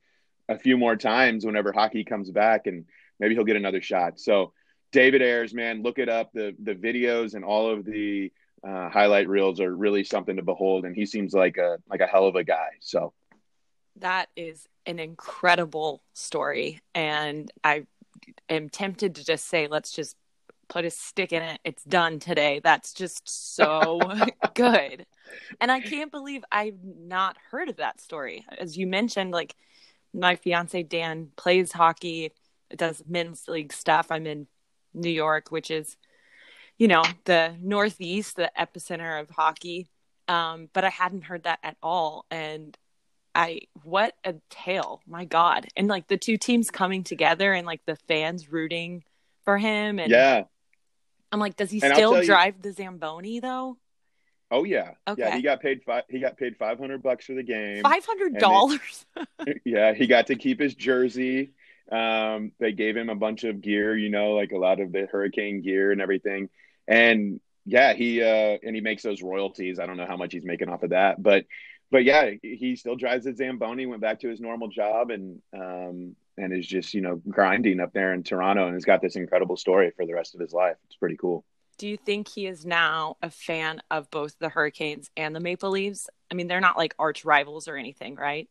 a 0.47 0.57
few 0.57 0.77
more 0.77 0.95
times 0.95 1.45
whenever 1.45 1.73
hockey 1.73 2.03
comes 2.05 2.31
back, 2.31 2.65
and 2.65 2.85
maybe 3.19 3.35
he'll 3.35 3.43
get 3.43 3.57
another 3.57 3.81
shot. 3.81 4.19
So 4.19 4.53
David 4.91 5.21
Ayres, 5.21 5.53
man, 5.53 5.83
look 5.83 5.99
it 5.99 6.09
up. 6.09 6.31
The 6.33 6.55
the 6.63 6.73
videos 6.73 7.35
and 7.35 7.43
all 7.43 7.69
of 7.69 7.85
the 7.85 8.31
uh, 8.67 8.89
highlight 8.89 9.27
reels 9.27 9.59
are 9.59 9.75
really 9.75 10.03
something 10.03 10.37
to 10.37 10.43
behold, 10.43 10.85
and 10.85 10.95
he 10.95 11.05
seems 11.05 11.33
like 11.33 11.57
a 11.57 11.77
like 11.89 12.01
a 12.01 12.07
hell 12.07 12.25
of 12.25 12.35
a 12.35 12.43
guy. 12.43 12.69
So 12.79 13.13
that 13.97 14.29
is 14.35 14.67
an 14.85 14.97
incredible 14.97 16.01
story, 16.13 16.81
and 16.95 17.51
I 17.63 17.85
am 18.47 18.69
tempted 18.69 19.15
to 19.15 19.25
just 19.25 19.45
say, 19.47 19.67
let's 19.67 19.91
just 19.91 20.15
put 20.69 20.85
a 20.85 20.89
stick 20.89 21.33
in 21.33 21.41
it. 21.41 21.59
It's 21.63 21.83
done 21.83 22.19
today. 22.19 22.61
That's 22.63 22.93
just 22.93 23.55
so 23.55 23.99
good. 24.53 25.05
And 25.59 25.71
I 25.71 25.81
can't 25.81 26.11
believe 26.11 26.43
I've 26.51 26.77
not 26.83 27.37
heard 27.51 27.69
of 27.69 27.77
that 27.77 27.99
story. 27.99 28.45
As 28.57 28.77
you 28.77 28.87
mentioned, 28.87 29.31
like 29.31 29.55
my 30.13 30.35
fiance 30.35 30.83
Dan 30.83 31.29
plays 31.35 31.71
hockey, 31.71 32.31
does 32.75 33.03
men's 33.07 33.47
league 33.47 33.73
stuff. 33.73 34.07
I'm 34.11 34.27
in 34.27 34.47
New 34.93 35.09
York, 35.09 35.51
which 35.51 35.71
is, 35.71 35.97
you 36.77 36.87
know, 36.87 37.03
the 37.25 37.55
Northeast, 37.59 38.35
the 38.35 38.51
epicenter 38.57 39.19
of 39.19 39.29
hockey. 39.29 39.89
Um, 40.27 40.69
but 40.73 40.83
I 40.83 40.89
hadn't 40.89 41.23
heard 41.23 41.43
that 41.43 41.59
at 41.63 41.77
all. 41.81 42.25
And 42.29 42.77
I, 43.33 43.61
what 43.83 44.13
a 44.23 44.35
tale, 44.49 45.01
my 45.07 45.25
God. 45.25 45.67
And 45.75 45.87
like 45.87 46.07
the 46.07 46.17
two 46.17 46.37
teams 46.37 46.69
coming 46.69 47.03
together 47.03 47.53
and 47.53 47.65
like 47.65 47.81
the 47.85 47.95
fans 48.07 48.51
rooting 48.51 49.03
for 49.43 49.57
him. 49.57 49.99
And 49.99 50.11
yeah. 50.11 50.43
I'm 51.31 51.39
like, 51.39 51.55
does 51.55 51.71
he 51.71 51.81
and 51.81 51.93
still 51.93 52.21
drive 52.23 52.55
you, 52.55 52.61
the 52.63 52.71
Zamboni 52.73 53.39
though? 53.39 53.77
Oh 54.51 54.63
yeah, 54.63 54.91
okay. 55.07 55.21
yeah. 55.21 55.35
He 55.35 55.41
got 55.43 55.61
paid 55.61 55.83
five. 55.83 56.03
He 56.09 56.19
got 56.19 56.37
paid 56.37 56.57
five 56.57 56.79
hundred 56.79 57.03
bucks 57.03 57.25
for 57.25 57.33
the 57.33 57.43
game. 57.43 57.83
Five 57.83 58.05
hundred 58.05 58.37
dollars. 58.37 59.05
yeah, 59.65 59.93
he 59.93 60.07
got 60.07 60.27
to 60.27 60.35
keep 60.35 60.59
his 60.59 60.73
jersey. 60.73 61.51
Um, 61.91 62.51
they 62.59 62.71
gave 62.71 62.95
him 62.95 63.09
a 63.09 63.15
bunch 63.15 63.43
of 63.43 63.61
gear, 63.61 63.95
you 63.97 64.09
know, 64.09 64.31
like 64.31 64.51
a 64.51 64.57
lot 64.57 64.79
of 64.79 64.91
the 64.91 65.07
hurricane 65.11 65.61
gear 65.61 65.91
and 65.91 66.01
everything. 66.01 66.49
And 66.87 67.39
yeah, 67.65 67.93
he 67.93 68.23
uh, 68.23 68.57
and 68.63 68.75
he 68.75 68.81
makes 68.81 69.03
those 69.03 69.21
royalties. 69.21 69.79
I 69.79 69.85
don't 69.85 69.97
know 69.97 70.07
how 70.07 70.17
much 70.17 70.33
he's 70.33 70.45
making 70.45 70.69
off 70.69 70.83
of 70.83 70.91
that, 70.91 71.21
but 71.21 71.45
but 71.91 72.03
yeah, 72.03 72.31
he 72.41 72.75
still 72.75 72.95
drives 72.95 73.25
a 73.27 73.35
Zamboni. 73.35 73.85
Went 73.85 74.01
back 74.01 74.21
to 74.21 74.29
his 74.29 74.39
normal 74.39 74.69
job 74.69 75.11
and 75.11 75.41
um, 75.53 76.15
and 76.39 76.53
is 76.53 76.65
just 76.65 76.93
you 76.93 77.01
know 77.01 77.21
grinding 77.27 77.79
up 77.79 77.93
there 77.93 78.13
in 78.13 78.23
Toronto 78.23 78.65
and 78.65 78.73
has 78.73 78.85
got 78.85 79.01
this 79.01 79.15
incredible 79.15 79.57
story 79.57 79.91
for 79.95 80.05
the 80.05 80.13
rest 80.13 80.33
of 80.33 80.41
his 80.41 80.53
life. 80.53 80.77
It's 80.85 80.95
pretty 80.95 81.17
cool. 81.17 81.45
Do 81.77 81.87
you 81.87 81.97
think 81.97 82.27
he 82.27 82.45
is 82.45 82.65
now 82.65 83.15
a 83.21 83.29
fan 83.29 83.81
of 83.89 84.09
both 84.11 84.37
the 84.39 84.49
Hurricanes 84.49 85.09
and 85.15 85.35
the 85.35 85.39
Maple 85.39 85.71
Leafs? 85.71 86.09
I 86.29 86.35
mean, 86.35 86.47
they're 86.47 86.59
not 86.59 86.77
like 86.77 86.93
arch 86.99 87.23
rivals 87.23 87.67
or 87.67 87.77
anything, 87.77 88.15
right? 88.15 88.49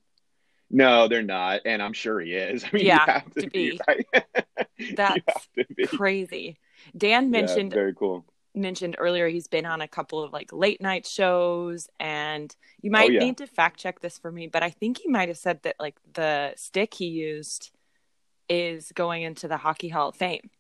No, 0.71 1.09
they're 1.09 1.23
not, 1.23 1.63
and 1.65 1.83
I'm 1.83 1.93
sure 1.93 2.21
he 2.21 2.35
is. 2.35 2.65
I 2.73 2.77
mean, 2.77 2.87
yeah, 2.87 3.23
to, 3.35 3.41
to, 3.43 3.51
be. 3.51 3.71
be 3.71 3.81
right? 3.87 4.07
That's 4.97 5.49
be. 5.77 5.87
crazy. 5.87 6.59
Dan 6.97 7.31
mentioned 7.31 7.73
yeah, 7.73 7.79
very 7.79 7.95
cool. 7.95 8.25
Mentioned 8.55 8.97
earlier, 8.99 9.29
he's 9.29 9.47
been 9.47 9.67
on 9.67 9.81
a 9.81 9.89
couple 9.89 10.23
of 10.23 10.33
like 10.33 10.53
late 10.53 10.81
night 10.81 11.07
shows, 11.07 11.89
and 12.01 12.55
you 12.81 12.91
might 12.91 13.11
oh, 13.11 13.13
yeah. 13.13 13.21
need 13.21 13.39
to 13.39 13.47
fact 13.47 13.79
check 13.79 14.01
this 14.01 14.19
for 14.19 14.33
me, 14.33 14.47
but 14.47 14.63
I 14.63 14.71
think 14.71 14.99
he 14.99 15.09
might 15.09 15.29
have 15.29 15.39
said 15.39 15.63
that 15.63 15.77
like 15.79 15.97
the 16.15 16.55
stick 16.57 16.95
he 16.95 17.07
used 17.07 17.73
is 18.49 18.93
going 18.95 19.23
into 19.23 19.49
the 19.49 19.57
Hockey 19.57 19.89
Hall 19.89 20.09
of 20.11 20.17
Fame. 20.17 20.51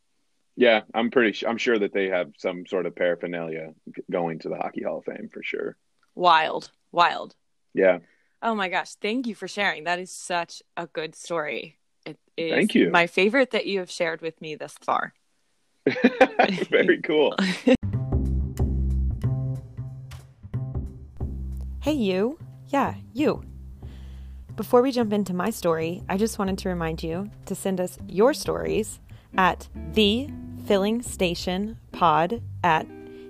Yeah, 0.57 0.83
I'm 0.93 1.11
pretty. 1.11 1.33
Sh- 1.33 1.45
I'm 1.47 1.59
sure 1.59 1.79
that 1.79 1.93
they 1.93 2.09
have 2.09 2.33
some 2.37 2.67
sort 2.67 2.87
of 2.87 2.97
paraphernalia 2.97 3.75
going 4.11 4.41
to 4.41 4.49
the 4.49 4.57
Hockey 4.57 4.83
Hall 4.83 4.99
of 4.99 5.05
Fame 5.05 5.29
for 5.33 5.43
sure. 5.43 5.77
Wild, 6.15 6.73
wild. 6.91 7.37
Yeah. 7.75 7.99
Oh 8.43 8.55
my 8.55 8.69
gosh! 8.69 8.95
Thank 8.97 9.27
you 9.27 9.35
for 9.35 9.47
sharing. 9.47 9.85
That 9.85 10.01
is 10.01 10.11
such 10.11 10.63
a 10.77 10.87
good 10.89 11.15
story. 11.15 11.79
It 12.05 12.19
is 12.37 12.53
Thank 12.53 12.75
you. 12.75 12.91
My 12.91 13.07
favorite 13.07 13.53
that 13.53 13.67
you 13.67 13.79
have 13.79 13.91
shared 13.91 14.21
with 14.21 14.41
me 14.41 14.57
thus 14.57 14.75
far. 14.81 15.15
Very 16.71 17.01
cool. 17.03 17.37
hey, 21.83 21.93
you. 21.93 22.39
Yeah, 22.69 22.95
you. 23.13 23.43
Before 24.59 24.83
we 24.83 24.91
jump 24.91 25.13
into 25.13 25.33
my 25.35 25.51
story, 25.51 26.03
I 26.09 26.17
just 26.17 26.37
wanted 26.37 26.59
to 26.59 26.69
remind 26.69 27.01
you 27.01 27.31
to 27.47 27.55
send 27.55 27.81
us 27.81 27.97
your 28.09 28.35
stories 28.35 28.99
at 29.37 29.69
the 29.93 30.29
filling 30.67 31.01
station 31.01 31.79
pod 31.93 32.43
at 32.65 32.89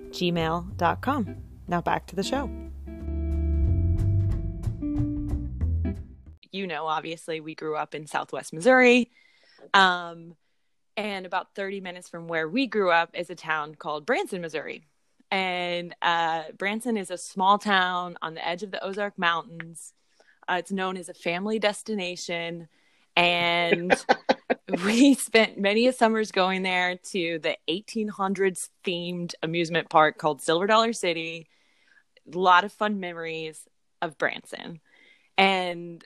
gmail.com. 0.09 1.35
Now 1.67 1.81
back 1.81 2.07
to 2.07 2.15
the 2.15 2.23
show. 2.23 2.49
You 6.51 6.65
know, 6.65 6.87
obviously, 6.87 7.41
we 7.41 7.53
grew 7.53 7.75
up 7.75 7.93
in 7.93 8.07
Southwest 8.07 8.51
Missouri. 8.51 9.11
Um, 9.75 10.33
and 10.97 11.27
about 11.27 11.53
30 11.53 11.79
minutes 11.79 12.09
from 12.09 12.27
where 12.27 12.49
we 12.49 12.65
grew 12.65 12.89
up 12.89 13.11
is 13.13 13.29
a 13.29 13.35
town 13.35 13.75
called 13.75 14.07
Branson, 14.07 14.41
Missouri. 14.41 14.87
And 15.29 15.95
uh, 16.01 16.45
Branson 16.57 16.97
is 16.97 17.11
a 17.11 17.19
small 17.19 17.59
town 17.59 18.17
on 18.23 18.33
the 18.33 18.43
edge 18.43 18.63
of 18.63 18.71
the 18.71 18.83
Ozark 18.83 19.19
Mountains. 19.19 19.93
Uh, 20.49 20.55
it's 20.55 20.71
known 20.71 20.97
as 20.97 21.09
a 21.09 21.13
family 21.13 21.59
destination. 21.59 22.67
And 23.15 23.93
we 24.83 25.13
spent 25.13 25.59
many 25.59 25.91
summers 25.91 26.31
going 26.31 26.63
there 26.63 26.97
to 27.11 27.39
the 27.39 27.57
1800s 27.69 28.69
themed 28.83 29.33
amusement 29.43 29.89
park 29.89 30.17
called 30.17 30.41
Silver 30.41 30.67
Dollar 30.67 30.93
City. 30.93 31.47
A 32.33 32.37
lot 32.37 32.63
of 32.63 32.71
fun 32.71 32.99
memories 32.99 33.67
of 34.01 34.17
Branson. 34.17 34.79
And 35.37 36.03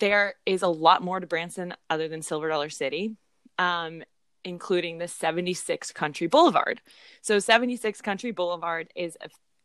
there 0.00 0.34
is 0.44 0.62
a 0.62 0.68
lot 0.68 1.02
more 1.02 1.20
to 1.20 1.26
Branson 1.26 1.74
other 1.88 2.08
than 2.08 2.22
Silver 2.22 2.48
Dollar 2.48 2.70
City, 2.70 3.16
um, 3.58 4.02
including 4.44 4.98
the 4.98 5.08
76 5.08 5.92
Country 5.92 6.26
Boulevard. 6.26 6.80
So, 7.22 7.38
76 7.38 8.00
Country 8.00 8.32
Boulevard 8.32 8.88
is 8.96 9.16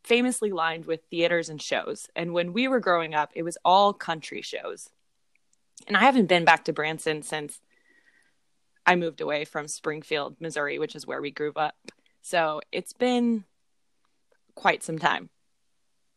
famously 0.04 0.50
lined 0.50 0.84
with 0.84 1.04
theaters 1.10 1.48
and 1.48 1.60
shows. 1.60 2.08
And 2.16 2.32
when 2.32 2.52
we 2.52 2.68
were 2.68 2.80
growing 2.80 3.14
up, 3.14 3.30
it 3.34 3.42
was 3.42 3.58
all 3.64 3.92
country 3.92 4.42
shows. 4.42 4.90
And 5.86 5.96
I 5.96 6.00
haven't 6.00 6.26
been 6.26 6.44
back 6.44 6.64
to 6.64 6.72
Branson 6.72 7.22
since 7.22 7.60
I 8.84 8.96
moved 8.96 9.20
away 9.20 9.44
from 9.44 9.68
Springfield, 9.68 10.36
Missouri, 10.40 10.78
which 10.78 10.96
is 10.96 11.06
where 11.06 11.20
we 11.20 11.30
grew 11.30 11.52
up. 11.54 11.76
So 12.22 12.60
it's 12.72 12.92
been 12.92 13.44
quite 14.54 14.82
some 14.82 14.98
time. 14.98 15.28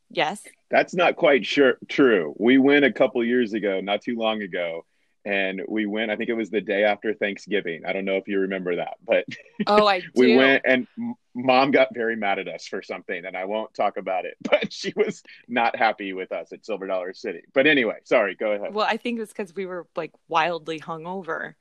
Yes. 0.10 0.44
That's 0.70 0.94
not 0.94 1.16
quite 1.16 1.46
sure 1.46 1.78
true. 1.88 2.34
We 2.38 2.58
went 2.58 2.86
a 2.86 2.92
couple 2.92 3.24
years 3.24 3.54
ago, 3.54 3.82
not 3.82 4.02
too 4.02 4.16
long 4.16 4.42
ago, 4.42 4.86
and 5.26 5.64
we 5.68 5.88
went. 5.88 6.12
I 6.12 6.16
think 6.16 6.30
it 6.30 6.36
was 6.36 6.52
the 6.52 6.62
day 6.62 6.84
after 6.84 7.14
Thanksgiving. 7.14 7.84
I 7.86 7.94
don't 7.94 8.06
know 8.06 8.18
if 8.18 8.28
you 8.28 8.40
remember 8.40 8.76
that, 8.76 8.98
but 9.06 9.26
oh, 9.68 9.88
I 9.88 10.00
do. 10.02 10.08
we 10.16 10.38
went, 10.38 10.62
and 10.66 10.88
mom 11.34 11.72
got 11.72 11.94
very 11.94 12.16
mad 12.16 12.40
at 12.40 12.48
us 12.48 12.68
for 12.68 12.82
something, 12.82 13.26
and 13.26 13.36
I 13.36 13.46
won't 13.46 13.74
talk 13.74 13.98
about 13.98 14.26
it. 14.26 14.38
But 14.56 14.72
she 14.72 14.94
was 14.96 15.24
not 15.48 15.76
happy 15.76 16.14
with 16.14 16.32
us 16.32 16.54
at 16.54 16.66
Silver 16.66 16.88
Dollar 16.88 17.14
City. 17.14 17.42
But 17.54 17.68
anyway, 17.68 17.98
sorry. 18.04 18.36
Go 18.36 18.52
ahead. 18.52 18.74
Well, 18.74 18.88
I 18.88 18.98
think 18.98 19.18
it 19.18 19.22
was 19.22 19.30
because 19.30 19.54
we 19.56 19.66
were 19.66 19.88
like 19.96 20.12
wildly 20.28 20.80
hungover. 20.80 21.56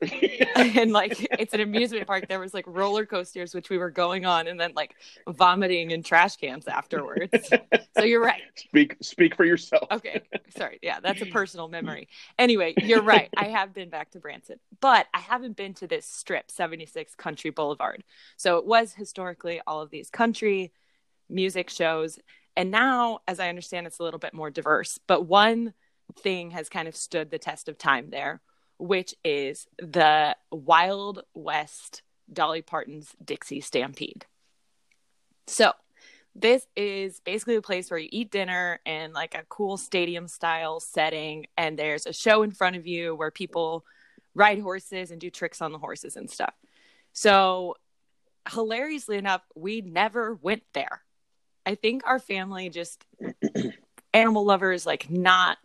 and 0.56 0.92
like 0.92 1.26
it's 1.38 1.52
an 1.52 1.60
amusement 1.60 2.06
park. 2.06 2.26
There 2.28 2.40
was 2.40 2.54
like 2.54 2.64
roller 2.66 3.04
coasters 3.04 3.54
which 3.54 3.68
we 3.68 3.76
were 3.76 3.90
going 3.90 4.24
on 4.24 4.46
and 4.46 4.58
then 4.58 4.72
like 4.74 4.94
vomiting 5.28 5.90
in 5.90 6.02
trash 6.02 6.36
cans 6.36 6.66
afterwards. 6.66 7.50
So 7.96 8.04
you're 8.04 8.22
right. 8.22 8.40
Speak 8.56 8.96
speak 9.02 9.36
for 9.36 9.44
yourself. 9.44 9.88
Okay. 9.90 10.22
Sorry. 10.56 10.78
Yeah 10.82 11.00
that's 11.00 11.20
a 11.20 11.26
personal 11.26 11.68
memory. 11.68 12.08
Anyway 12.38 12.74
you're 12.78 13.02
right. 13.02 13.28
I 13.36 13.48
have 13.48 13.74
been 13.74 13.90
back 13.90 14.10
to 14.12 14.20
branson 14.20 14.58
but 14.80 15.06
i 15.12 15.18
haven't 15.18 15.56
been 15.56 15.74
to 15.74 15.86
this 15.86 16.06
strip 16.06 16.50
76 16.50 17.14
country 17.16 17.50
boulevard. 17.50 18.02
So 18.36 18.56
it 18.56 18.66
was 18.66 18.94
historically 18.94 19.60
all 19.66 19.82
of 19.82 19.90
these 19.90 20.08
country 20.08 20.72
music 21.28 21.68
shows. 21.68 22.18
And 22.56 22.70
now 22.70 23.20
as 23.28 23.38
i 23.38 23.48
understand 23.48 23.86
it's 23.86 23.98
a 23.98 24.02
little 24.02 24.18
bit 24.18 24.32
more 24.32 24.50
diverse 24.50 24.98
but 25.06 25.26
one 25.26 25.74
thing 26.18 26.50
has 26.52 26.68
kind 26.68 26.88
of 26.88 26.96
stood 26.96 27.30
the 27.30 27.38
test 27.38 27.68
of 27.68 27.78
time 27.78 28.10
there 28.10 28.40
which 28.80 29.14
is 29.24 29.66
the 29.78 30.34
Wild 30.50 31.22
West 31.34 32.02
Dolly 32.32 32.62
Parton's 32.62 33.14
Dixie 33.22 33.60
Stampede. 33.60 34.24
So, 35.46 35.72
this 36.34 36.66
is 36.76 37.20
basically 37.20 37.56
a 37.56 37.62
place 37.62 37.90
where 37.90 37.98
you 37.98 38.08
eat 38.10 38.30
dinner 38.30 38.80
in 38.86 39.12
like 39.12 39.34
a 39.34 39.44
cool 39.48 39.76
stadium 39.76 40.28
style 40.28 40.78
setting 40.80 41.46
and 41.56 41.78
there's 41.78 42.06
a 42.06 42.12
show 42.12 42.42
in 42.42 42.52
front 42.52 42.76
of 42.76 42.86
you 42.86 43.14
where 43.14 43.32
people 43.32 43.84
ride 44.34 44.60
horses 44.60 45.10
and 45.10 45.20
do 45.20 45.28
tricks 45.28 45.60
on 45.60 45.72
the 45.72 45.78
horses 45.78 46.16
and 46.16 46.30
stuff 46.30 46.54
so 47.12 47.74
hilariously 48.52 49.16
enough 49.16 49.42
we 49.56 49.80
never 49.80 50.36
went 50.40 50.62
there 50.72 51.02
i 51.66 51.74
think 51.74 52.02
our 52.06 52.20
family 52.20 52.70
just 52.70 53.04
animal 54.14 54.44
lovers 54.44 54.86
like 54.86 55.10
not 55.10 55.58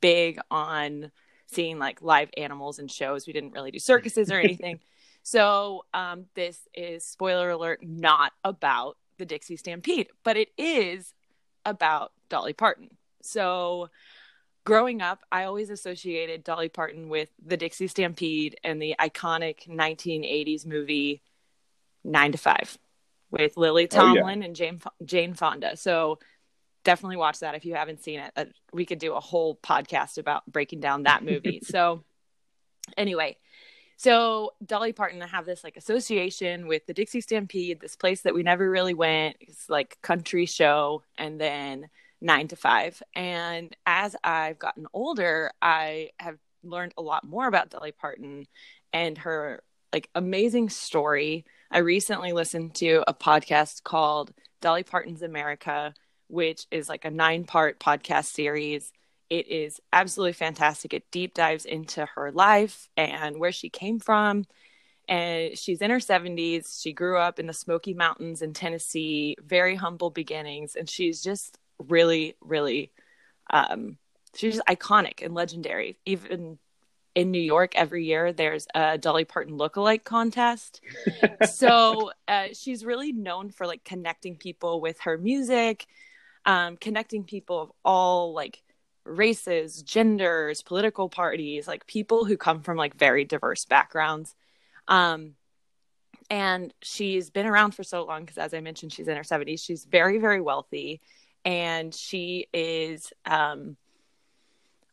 big 0.00 0.38
on 0.48 1.10
seeing 1.56 1.78
like 1.78 2.00
live 2.02 2.30
animals 2.36 2.78
and 2.78 2.90
shows 2.90 3.26
we 3.26 3.32
didn't 3.32 3.52
really 3.52 3.70
do 3.70 3.78
circuses 3.78 4.30
or 4.30 4.38
anything 4.38 4.78
so 5.22 5.84
um, 5.92 6.26
this 6.34 6.68
is 6.74 7.04
spoiler 7.04 7.50
alert 7.50 7.80
not 7.82 8.32
about 8.44 8.96
the 9.18 9.26
Dixie 9.26 9.56
Stampede, 9.56 10.08
but 10.24 10.36
it 10.36 10.48
is 10.56 11.14
about 11.64 12.12
Dolly 12.28 12.52
Parton. 12.52 12.90
So 13.22 13.90
growing 14.64 15.02
up, 15.02 15.20
I 15.30 15.44
always 15.44 15.70
associated 15.70 16.44
Dolly 16.44 16.68
Parton 16.68 17.08
with 17.08 17.28
the 17.44 17.56
Dixie 17.56 17.88
Stampede 17.88 18.58
and 18.62 18.80
the 18.80 18.94
iconic 19.00 19.68
1980s 19.68 20.66
movie 20.66 21.22
Nine 22.04 22.32
to 22.32 22.38
Five 22.38 22.78
with 23.30 23.56
Lily 23.56 23.88
Tomlin 23.88 24.24
oh, 24.24 24.28
yeah. 24.28 24.44
and 24.44 24.56
Jane, 24.56 24.80
Jane 25.04 25.34
Fonda. 25.34 25.76
So 25.76 26.20
definitely 26.86 27.16
watch 27.16 27.40
that 27.40 27.56
if 27.56 27.64
you 27.64 27.74
haven't 27.74 28.02
seen 28.02 28.20
it. 28.20 28.32
Uh, 28.36 28.44
we 28.72 28.86
could 28.86 29.00
do 29.00 29.14
a 29.14 29.20
whole 29.20 29.56
podcast 29.56 30.18
about 30.18 30.46
breaking 30.46 30.80
down 30.80 31.02
that 31.02 31.24
movie. 31.24 31.60
so 31.64 32.04
anyway, 32.96 33.36
so 33.96 34.52
Dolly 34.64 34.92
Parton, 34.92 35.20
I 35.20 35.26
have 35.26 35.46
this 35.46 35.64
like 35.64 35.76
association 35.76 36.68
with 36.68 36.86
the 36.86 36.94
Dixie 36.94 37.20
Stampede, 37.20 37.80
this 37.80 37.96
place 37.96 38.22
that 38.22 38.34
we 38.34 38.44
never 38.44 38.70
really 38.70 38.94
went. 38.94 39.36
It's 39.40 39.68
like 39.68 39.98
country 40.00 40.46
show, 40.46 41.02
and 41.18 41.40
then 41.40 41.88
nine 42.20 42.48
to 42.48 42.56
five. 42.56 43.02
And 43.14 43.76
as 43.84 44.14
I've 44.22 44.58
gotten 44.58 44.86
older, 44.92 45.50
I 45.60 46.10
have 46.20 46.38
learned 46.62 46.94
a 46.96 47.02
lot 47.02 47.24
more 47.24 47.48
about 47.48 47.70
Dolly 47.70 47.92
Parton 47.92 48.46
and 48.92 49.18
her 49.18 49.60
like 49.92 50.08
amazing 50.14 50.68
story. 50.68 51.44
I 51.70 51.78
recently 51.78 52.32
listened 52.32 52.76
to 52.76 53.02
a 53.08 53.14
podcast 53.14 53.82
called 53.82 54.32
Dolly 54.60 54.84
Parton's 54.84 55.22
America, 55.22 55.94
which 56.28 56.66
is 56.70 56.88
like 56.88 57.04
a 57.04 57.10
nine 57.10 57.44
part 57.44 57.78
podcast 57.78 58.26
series 58.26 58.92
it 59.30 59.48
is 59.48 59.80
absolutely 59.92 60.34
fantastic. 60.34 60.94
It 60.94 61.10
deep 61.10 61.34
dives 61.34 61.64
into 61.64 62.06
her 62.14 62.30
life 62.30 62.88
and 62.96 63.38
where 63.38 63.52
she 63.52 63.68
came 63.68 63.98
from. 63.98 64.44
And 65.08 65.56
she's 65.56 65.82
in 65.82 65.90
her 65.90 65.98
70s. 65.98 66.80
She 66.82 66.92
grew 66.92 67.18
up 67.18 67.38
in 67.38 67.46
the 67.46 67.52
Smoky 67.52 67.94
Mountains 67.94 68.42
in 68.42 68.52
Tennessee, 68.52 69.36
very 69.42 69.76
humble 69.76 70.10
beginnings. 70.10 70.74
And 70.74 70.88
she's 70.88 71.22
just 71.22 71.58
really, 71.78 72.34
really, 72.40 72.92
um, 73.50 73.98
she's 74.34 74.56
just 74.56 74.66
iconic 74.66 75.24
and 75.24 75.34
legendary. 75.34 75.98
Even 76.06 76.58
in 77.14 77.30
New 77.30 77.40
York 77.40 77.72
every 77.76 78.04
year 78.04 78.30
there's 78.30 78.66
a 78.74 78.98
Dolly 78.98 79.24
Parton 79.24 79.56
lookalike 79.56 80.04
contest. 80.04 80.82
so 81.50 82.10
uh, 82.28 82.48
she's 82.52 82.84
really 82.84 83.10
known 83.10 83.50
for 83.50 83.66
like 83.66 83.84
connecting 83.84 84.36
people 84.36 84.80
with 84.80 85.00
her 85.00 85.16
music, 85.16 85.86
um, 86.46 86.76
connecting 86.76 87.24
people 87.24 87.60
of 87.60 87.72
all 87.84 88.32
like 88.32 88.62
races, 89.04 89.82
genders, 89.82 90.62
political 90.62 91.08
parties, 91.08 91.68
like 91.68 91.86
people 91.86 92.24
who 92.24 92.36
come 92.36 92.62
from 92.62 92.76
like 92.76 92.94
very 92.94 93.24
diverse 93.24 93.64
backgrounds. 93.64 94.34
Um, 94.88 95.34
and 96.30 96.72
she's 96.82 97.30
been 97.30 97.46
around 97.46 97.72
for 97.72 97.82
so 97.82 98.04
long 98.04 98.22
because, 98.22 98.38
as 98.38 98.54
I 98.54 98.60
mentioned, 98.60 98.92
she's 98.92 99.08
in 99.08 99.16
her 99.16 99.22
70s. 99.22 99.60
She's 99.60 99.84
very, 99.84 100.18
very 100.18 100.40
wealthy, 100.40 101.00
and 101.44 101.94
she 101.94 102.46
is 102.52 103.12
um, 103.24 103.76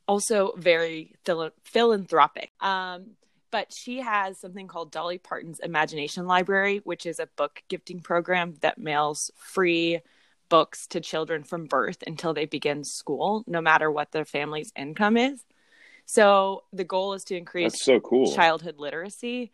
also 0.07 0.53
very 0.57 1.15
phil- 1.25 1.51
philanthropic. 1.63 2.51
Um, 2.62 3.12
but 3.50 3.72
she 3.74 4.00
has 4.00 4.39
something 4.39 4.67
called 4.67 4.91
Dolly 4.91 5.17
Parton's 5.17 5.60
Imagination 5.60 6.27
Library, 6.27 6.81
which 6.83 7.05
is 7.05 7.19
a 7.19 7.27
book 7.36 7.63
gifting 7.67 8.00
program 8.00 8.55
that 8.62 8.77
mails 8.77 9.31
free 9.36 10.01
books 10.50 10.88
to 10.88 11.01
children 11.01 11.43
from 11.43 11.65
birth 11.65 12.03
until 12.06 12.34
they 12.34 12.45
begin 12.45 12.84
school, 12.84 13.43
no 13.47 13.62
matter 13.62 13.91
what 13.91 14.12
their 14.12 14.25
family's 14.25 14.71
income 14.75 15.17
is. 15.17 15.43
So 16.06 16.63
the 16.73 16.84
goal 16.84 17.13
is 17.13 17.23
to 17.25 17.38
increase 17.38 17.82
so 17.82 17.99
cool. 17.99 18.34
childhood 18.34 18.77
literacy. 18.77 19.51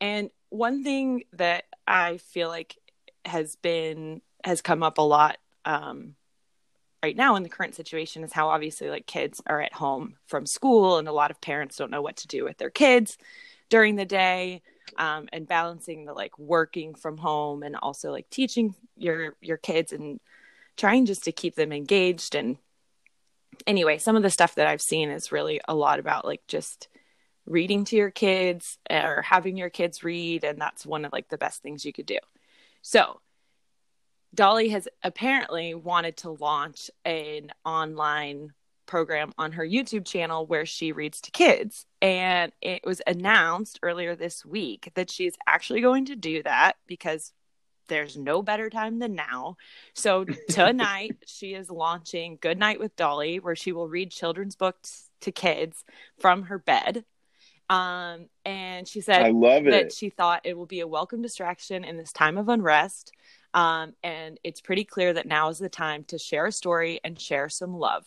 And 0.00 0.30
one 0.48 0.82
thing 0.84 1.24
that 1.34 1.64
I 1.86 2.18
feel 2.18 2.48
like 2.48 2.76
has 3.24 3.56
been 3.56 4.20
has 4.44 4.60
come 4.60 4.82
up 4.82 4.98
a 4.98 5.02
lot 5.02 5.38
um, 5.64 6.16
right 7.02 7.16
now 7.16 7.36
in 7.36 7.42
the 7.42 7.48
current 7.48 7.74
situation 7.74 8.24
is 8.24 8.32
how 8.32 8.48
obviously 8.48 8.90
like 8.90 9.06
kids 9.06 9.40
are 9.46 9.60
at 9.60 9.72
home 9.72 10.16
from 10.26 10.46
school 10.46 10.98
and 10.98 11.08
a 11.08 11.12
lot 11.12 11.30
of 11.30 11.40
parents 11.40 11.76
don't 11.76 11.90
know 11.90 12.02
what 12.02 12.16
to 12.16 12.28
do 12.28 12.44
with 12.44 12.58
their 12.58 12.70
kids 12.70 13.18
during 13.68 13.96
the 13.96 14.04
day 14.04 14.62
um, 14.98 15.28
and 15.32 15.48
balancing 15.48 16.04
the 16.04 16.12
like 16.12 16.38
working 16.38 16.94
from 16.94 17.16
home 17.16 17.62
and 17.62 17.76
also 17.76 18.10
like 18.10 18.28
teaching 18.30 18.74
your 18.96 19.34
your 19.40 19.56
kids 19.56 19.92
and 19.92 20.20
trying 20.76 21.06
just 21.06 21.24
to 21.24 21.32
keep 21.32 21.54
them 21.54 21.72
engaged. 21.72 22.34
And 22.34 22.58
anyway 23.66 23.98
some 23.98 24.16
of 24.16 24.22
the 24.22 24.30
stuff 24.30 24.54
that 24.54 24.66
i've 24.66 24.80
seen 24.80 25.10
is 25.10 25.30
really 25.30 25.60
a 25.68 25.74
lot 25.74 25.98
about 25.98 26.24
like 26.24 26.40
just 26.48 26.88
reading 27.46 27.84
to 27.84 27.96
your 27.96 28.10
kids 28.10 28.78
eh, 28.88 29.04
or 29.04 29.22
having 29.22 29.56
your 29.56 29.70
kids 29.70 30.04
read 30.04 30.44
and 30.44 30.60
that's 30.60 30.86
one 30.86 31.04
of 31.04 31.12
like 31.12 31.28
the 31.28 31.38
best 31.38 31.62
things 31.62 31.84
you 31.84 31.92
could 31.92 32.06
do. 32.06 32.18
So 32.82 33.20
dolly 34.34 34.68
has 34.70 34.88
apparently 35.02 35.74
wanted 35.74 36.16
to 36.18 36.30
launch 36.30 36.90
an 37.04 37.50
online 37.64 38.52
program 38.86 39.32
on 39.38 39.52
her 39.52 39.66
youtube 39.66 40.06
channel 40.06 40.46
where 40.46 40.66
she 40.66 40.92
reads 40.92 41.20
to 41.22 41.30
kids. 41.30 41.86
And 42.00 42.52
it 42.60 42.82
was 42.84 43.02
announced 43.06 43.80
earlier 43.82 44.14
this 44.14 44.44
week 44.44 44.90
that 44.94 45.10
she's 45.10 45.34
actually 45.46 45.80
going 45.80 46.06
to 46.06 46.16
do 46.16 46.42
that 46.42 46.76
because 46.86 47.32
there's 47.92 48.16
no 48.16 48.42
better 48.42 48.70
time 48.70 48.98
than 48.98 49.14
now. 49.14 49.56
So 49.92 50.24
tonight 50.48 51.16
she 51.26 51.52
is 51.52 51.70
launching 51.70 52.38
Good 52.40 52.58
Night 52.58 52.80
with 52.80 52.96
Dolly, 52.96 53.38
where 53.38 53.54
she 53.54 53.72
will 53.72 53.86
read 53.86 54.10
children's 54.10 54.56
books 54.56 55.10
to 55.20 55.30
kids 55.30 55.84
from 56.18 56.44
her 56.44 56.58
bed. 56.58 57.04
Um, 57.68 58.26
and 58.44 58.88
she 58.88 59.00
said 59.02 59.22
I 59.22 59.30
love 59.30 59.64
that 59.64 59.86
it. 59.86 59.92
she 59.92 60.08
thought 60.08 60.40
it 60.44 60.56
will 60.56 60.66
be 60.66 60.80
a 60.80 60.86
welcome 60.86 61.22
distraction 61.22 61.84
in 61.84 61.98
this 61.98 62.12
time 62.12 62.38
of 62.38 62.48
unrest. 62.48 63.12
Um, 63.54 63.92
and 64.02 64.40
it's 64.42 64.62
pretty 64.62 64.84
clear 64.84 65.12
that 65.12 65.26
now 65.26 65.50
is 65.50 65.58
the 65.58 65.68
time 65.68 66.04
to 66.04 66.18
share 66.18 66.46
a 66.46 66.52
story 66.52 66.98
and 67.04 67.20
share 67.20 67.50
some 67.50 67.74
love. 67.74 68.06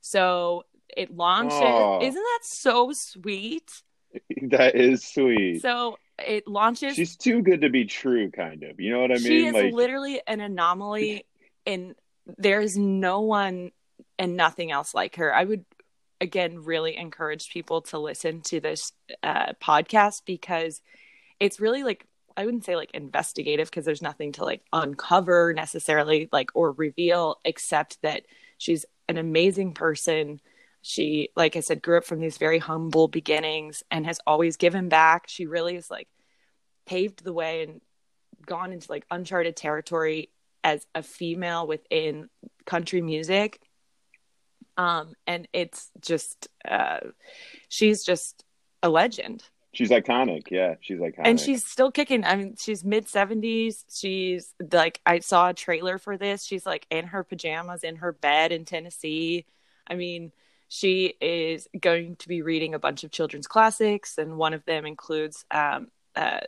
So 0.00 0.64
it 0.96 1.14
launched. 1.14 1.56
Isn't 2.04 2.22
that 2.22 2.40
so 2.42 2.92
sweet? 2.92 3.82
That 4.42 4.76
is 4.76 5.04
sweet. 5.04 5.60
So 5.60 5.98
it 6.18 6.46
launches. 6.46 6.94
She's 6.94 7.16
too 7.16 7.42
good 7.42 7.62
to 7.62 7.70
be 7.70 7.84
true, 7.84 8.30
kind 8.30 8.62
of. 8.62 8.80
You 8.80 8.92
know 8.92 9.00
what 9.00 9.10
I 9.10 9.14
mean? 9.14 9.24
She 9.24 9.46
is 9.46 9.54
like... 9.54 9.72
literally 9.72 10.20
an 10.26 10.40
anomaly, 10.40 11.26
and 11.66 11.94
there 12.38 12.60
is 12.60 12.76
no 12.76 13.20
one 13.20 13.72
and 14.18 14.36
nothing 14.36 14.70
else 14.70 14.94
like 14.94 15.16
her. 15.16 15.34
I 15.34 15.44
would 15.44 15.64
again 16.20 16.62
really 16.62 16.96
encourage 16.96 17.50
people 17.50 17.82
to 17.82 17.98
listen 17.98 18.40
to 18.40 18.60
this 18.60 18.92
uh, 19.22 19.52
podcast 19.62 20.22
because 20.24 20.80
it's 21.40 21.60
really 21.60 21.82
like 21.82 22.06
I 22.36 22.44
wouldn't 22.44 22.64
say 22.64 22.76
like 22.76 22.90
investigative 22.94 23.70
because 23.70 23.84
there's 23.84 24.02
nothing 24.02 24.32
to 24.32 24.44
like 24.44 24.62
uncover 24.72 25.52
necessarily 25.54 26.28
like 26.32 26.50
or 26.54 26.72
reveal 26.72 27.38
except 27.44 28.00
that 28.02 28.22
she's 28.58 28.84
an 29.08 29.18
amazing 29.18 29.74
person 29.74 30.40
she, 30.86 31.30
like 31.34 31.56
I 31.56 31.60
said, 31.60 31.80
grew 31.80 31.96
up 31.96 32.04
from 32.04 32.20
these 32.20 32.36
very 32.36 32.58
humble 32.58 33.08
beginnings 33.08 33.82
and 33.90 34.04
has 34.04 34.20
always 34.26 34.58
given 34.58 34.90
back. 34.90 35.24
She 35.28 35.46
really 35.46 35.76
is 35.76 35.90
like 35.90 36.08
paved 36.84 37.24
the 37.24 37.32
way 37.32 37.62
and 37.62 37.80
gone 38.44 38.70
into 38.70 38.92
like 38.92 39.06
uncharted 39.10 39.56
territory 39.56 40.28
as 40.62 40.86
a 40.94 41.02
female 41.02 41.66
within 41.66 42.28
country 42.66 43.00
music. 43.00 43.62
Um, 44.76 45.14
and 45.26 45.48
it's 45.54 45.90
just, 46.02 46.48
uh, 46.68 47.00
she's 47.70 48.04
just 48.04 48.44
a 48.82 48.90
legend. 48.90 49.42
She's 49.72 49.88
iconic. 49.88 50.50
Yeah, 50.50 50.74
she's 50.82 50.98
iconic. 50.98 51.22
And 51.24 51.40
she's 51.40 51.64
still 51.64 51.92
kicking. 51.92 52.24
I 52.24 52.36
mean, 52.36 52.56
she's 52.58 52.84
mid 52.84 53.06
70s. 53.06 53.84
She's 53.90 54.52
like, 54.70 55.00
I 55.06 55.20
saw 55.20 55.48
a 55.48 55.54
trailer 55.54 55.96
for 55.96 56.18
this. 56.18 56.44
She's 56.44 56.66
like 56.66 56.86
in 56.90 57.06
her 57.06 57.24
pajamas 57.24 57.84
in 57.84 57.96
her 57.96 58.12
bed 58.12 58.52
in 58.52 58.66
Tennessee. 58.66 59.46
I 59.86 59.94
mean, 59.94 60.30
she 60.74 61.14
is 61.20 61.68
going 61.80 62.16
to 62.16 62.26
be 62.26 62.42
reading 62.42 62.74
a 62.74 62.80
bunch 62.80 63.04
of 63.04 63.12
children's 63.12 63.46
classics, 63.46 64.18
and 64.18 64.36
one 64.36 64.52
of 64.52 64.64
them 64.64 64.84
includes 64.84 65.44
um, 65.52 65.86
uh, 66.16 66.40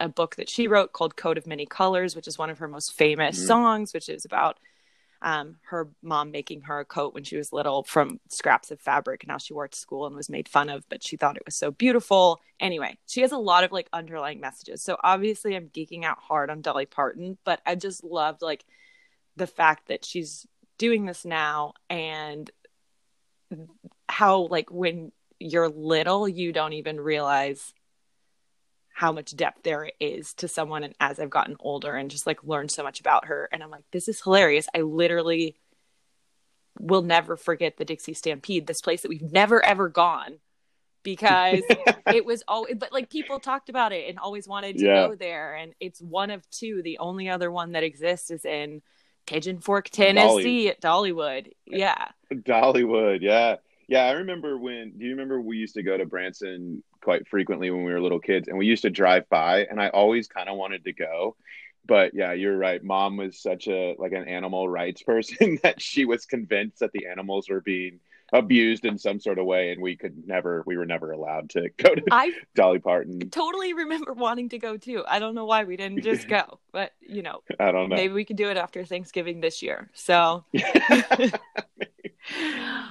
a 0.00 0.08
book 0.08 0.36
that 0.36 0.48
she 0.48 0.66
wrote 0.66 0.94
called 0.94 1.14
Coat 1.14 1.36
of 1.36 1.46
Many 1.46 1.66
Colors, 1.66 2.16
which 2.16 2.26
is 2.26 2.38
one 2.38 2.48
of 2.48 2.56
her 2.56 2.68
most 2.68 2.94
famous 2.94 3.36
mm-hmm. 3.36 3.48
songs, 3.48 3.92
which 3.92 4.08
is 4.08 4.24
about 4.24 4.56
um, 5.20 5.56
her 5.64 5.90
mom 6.02 6.30
making 6.30 6.62
her 6.62 6.80
a 6.80 6.86
coat 6.86 7.12
when 7.12 7.24
she 7.24 7.36
was 7.36 7.52
little 7.52 7.82
from 7.82 8.18
scraps 8.30 8.70
of 8.70 8.80
fabric. 8.80 9.24
And 9.24 9.28
now 9.28 9.36
she 9.36 9.52
wore 9.52 9.66
it 9.66 9.72
to 9.72 9.78
school 9.78 10.06
and 10.06 10.16
was 10.16 10.30
made 10.30 10.48
fun 10.48 10.70
of, 10.70 10.88
but 10.88 11.04
she 11.04 11.18
thought 11.18 11.36
it 11.36 11.44
was 11.44 11.54
so 11.54 11.70
beautiful. 11.70 12.40
Anyway, 12.58 12.96
she 13.06 13.20
has 13.20 13.32
a 13.32 13.36
lot 13.36 13.62
of 13.62 13.72
like 13.72 13.90
underlying 13.92 14.40
messages. 14.40 14.80
So 14.82 14.96
obviously, 15.04 15.54
I'm 15.54 15.68
geeking 15.68 16.02
out 16.02 16.18
hard 16.18 16.48
on 16.48 16.62
Dolly 16.62 16.86
Parton, 16.86 17.36
but 17.44 17.60
I 17.66 17.74
just 17.74 18.02
loved 18.02 18.40
like 18.40 18.64
the 19.36 19.46
fact 19.46 19.88
that 19.88 20.02
she's 20.02 20.46
doing 20.78 21.04
this 21.04 21.26
now 21.26 21.74
and 21.90 22.50
how 24.08 24.46
like 24.46 24.70
when 24.70 25.12
you're 25.38 25.68
little 25.68 26.28
you 26.28 26.52
don't 26.52 26.72
even 26.72 27.00
realize 27.00 27.72
how 28.92 29.12
much 29.12 29.36
depth 29.36 29.62
there 29.62 29.90
is 30.00 30.32
to 30.34 30.48
someone 30.48 30.82
and 30.82 30.94
as 30.98 31.20
I've 31.20 31.28
gotten 31.28 31.56
older 31.60 31.94
and 31.94 32.10
just 32.10 32.26
like 32.26 32.42
learned 32.44 32.70
so 32.70 32.82
much 32.82 32.98
about 32.98 33.26
her 33.26 33.48
and 33.52 33.62
I'm 33.62 33.70
like 33.70 33.84
this 33.92 34.08
is 34.08 34.22
hilarious. 34.22 34.66
I 34.74 34.80
literally 34.80 35.56
will 36.78 37.02
never 37.02 37.36
forget 37.36 37.76
the 37.76 37.84
Dixie 37.84 38.14
Stampede, 38.14 38.66
this 38.66 38.80
place 38.80 39.02
that 39.02 39.08
we've 39.08 39.32
never 39.32 39.64
ever 39.64 39.88
gone 39.88 40.38
because 41.02 41.62
it 42.06 42.24
was 42.24 42.42
all 42.48 42.66
but 42.76 42.92
like 42.92 43.10
people 43.10 43.38
talked 43.38 43.68
about 43.68 43.92
it 43.92 44.08
and 44.08 44.18
always 44.18 44.48
wanted 44.48 44.78
to 44.78 44.86
yeah. 44.86 45.06
go 45.06 45.14
there 45.14 45.54
and 45.54 45.74
it's 45.78 46.00
one 46.00 46.30
of 46.30 46.48
two. 46.50 46.80
The 46.82 46.98
only 46.98 47.28
other 47.28 47.50
one 47.50 47.72
that 47.72 47.82
exists 47.82 48.30
is 48.30 48.44
in 48.44 48.80
Pigeon 49.26 49.58
Forge, 49.58 49.90
Tennessee 49.90 50.64
Dolly. 50.64 50.68
at 50.68 50.80
Dollywood. 50.80 51.52
Yeah. 51.66 52.08
Dollywood, 52.32 53.20
yeah. 53.20 53.56
Yeah, 53.88 54.04
I 54.04 54.12
remember 54.12 54.58
when 54.58 54.92
do 54.98 55.04
you 55.04 55.12
remember 55.12 55.40
we 55.40 55.58
used 55.58 55.74
to 55.74 55.82
go 55.82 55.96
to 55.96 56.06
Branson 56.06 56.82
quite 57.00 57.28
frequently 57.28 57.70
when 57.70 57.84
we 57.84 57.92
were 57.92 58.00
little 58.00 58.18
kids 58.18 58.48
and 58.48 58.58
we 58.58 58.66
used 58.66 58.82
to 58.82 58.90
drive 58.90 59.28
by 59.28 59.64
and 59.64 59.80
I 59.80 59.88
always 59.88 60.26
kind 60.26 60.48
of 60.48 60.56
wanted 60.56 60.84
to 60.84 60.92
go. 60.92 61.36
But 61.86 62.12
yeah, 62.14 62.32
you're 62.32 62.58
right. 62.58 62.82
Mom 62.82 63.16
was 63.16 63.40
such 63.40 63.68
a 63.68 63.94
like 63.98 64.12
an 64.12 64.26
animal 64.26 64.68
rights 64.68 65.02
person 65.04 65.58
that 65.62 65.80
she 65.80 66.04
was 66.04 66.26
convinced 66.26 66.80
that 66.80 66.92
the 66.92 67.06
animals 67.06 67.48
were 67.48 67.60
being 67.60 68.00
abused 68.38 68.84
in 68.84 68.98
some 68.98 69.18
sort 69.20 69.38
of 69.38 69.46
way 69.46 69.70
and 69.70 69.80
we 69.80 69.96
could 69.96 70.26
never 70.26 70.62
we 70.66 70.76
were 70.76 70.86
never 70.86 71.12
allowed 71.12 71.50
to 71.50 71.70
go 71.76 71.94
to 71.94 72.02
I 72.10 72.32
Dolly 72.54 72.78
Parton. 72.78 73.30
Totally 73.30 73.72
remember 73.72 74.12
wanting 74.12 74.50
to 74.50 74.58
go 74.58 74.76
too. 74.76 75.04
I 75.06 75.18
don't 75.18 75.34
know 75.34 75.46
why 75.46 75.64
we 75.64 75.76
didn't 75.76 76.02
just 76.02 76.28
go, 76.36 76.58
but 76.72 76.92
you 77.00 77.22
know. 77.22 77.42
I 77.58 77.72
don't 77.72 77.88
know. 77.88 77.96
Maybe 77.96 78.14
we 78.14 78.24
could 78.24 78.36
do 78.36 78.48
it 78.50 78.56
after 78.56 78.84
Thanksgiving 78.84 79.40
this 79.40 79.62
year. 79.62 79.90
So 79.94 80.44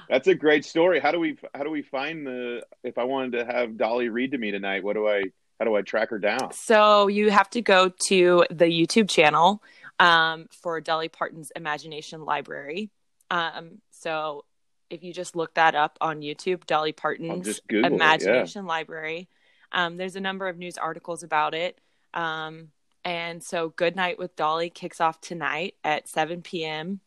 That's 0.09 0.27
a 0.27 0.35
great 0.35 0.65
story. 0.65 0.99
How 0.99 1.11
do 1.11 1.19
we 1.19 1.37
how 1.53 1.63
do 1.63 1.69
we 1.69 1.81
find 1.81 2.25
the 2.25 2.63
if 2.83 2.97
I 2.97 3.03
wanted 3.03 3.39
to 3.39 3.45
have 3.45 3.77
Dolly 3.77 4.09
read 4.09 4.31
to 4.31 4.37
me 4.37 4.51
tonight, 4.51 4.83
what 4.83 4.93
do 4.93 5.07
I 5.07 5.23
how 5.59 5.65
do 5.65 5.75
I 5.75 5.81
track 5.81 6.09
her 6.09 6.19
down? 6.19 6.51
So 6.53 7.07
you 7.07 7.31
have 7.31 7.49
to 7.51 7.61
go 7.61 7.91
to 8.07 8.45
the 8.49 8.65
YouTube 8.65 9.09
channel 9.09 9.61
um, 9.99 10.47
for 10.51 10.81
Dolly 10.81 11.09
Parton's 11.09 11.51
Imagination 11.55 12.25
Library. 12.25 12.89
Um, 13.31 13.81
so 13.91 14.45
if 14.89 15.03
you 15.03 15.13
just 15.13 15.35
look 15.35 15.53
that 15.55 15.75
up 15.75 15.97
on 16.01 16.21
YouTube, 16.21 16.65
Dolly 16.65 16.91
Parton's 16.91 17.59
Imagination 17.69 18.61
it, 18.61 18.63
yeah. 18.63 18.67
Library, 18.67 19.29
um, 19.71 19.97
there's 19.97 20.15
a 20.15 20.21
number 20.21 20.47
of 20.47 20.57
news 20.57 20.77
articles 20.77 21.23
about 21.23 21.53
it. 21.53 21.79
Um, 22.13 22.69
and 23.03 23.43
so 23.43 23.69
Good 23.69 23.95
Night 23.95 24.17
with 24.17 24.35
Dolly 24.35 24.69
kicks 24.69 25.01
off 25.01 25.21
tonight 25.21 25.75
at 25.83 26.07
7 26.07 26.41
p.m. 26.41 27.01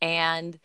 And 0.00 0.58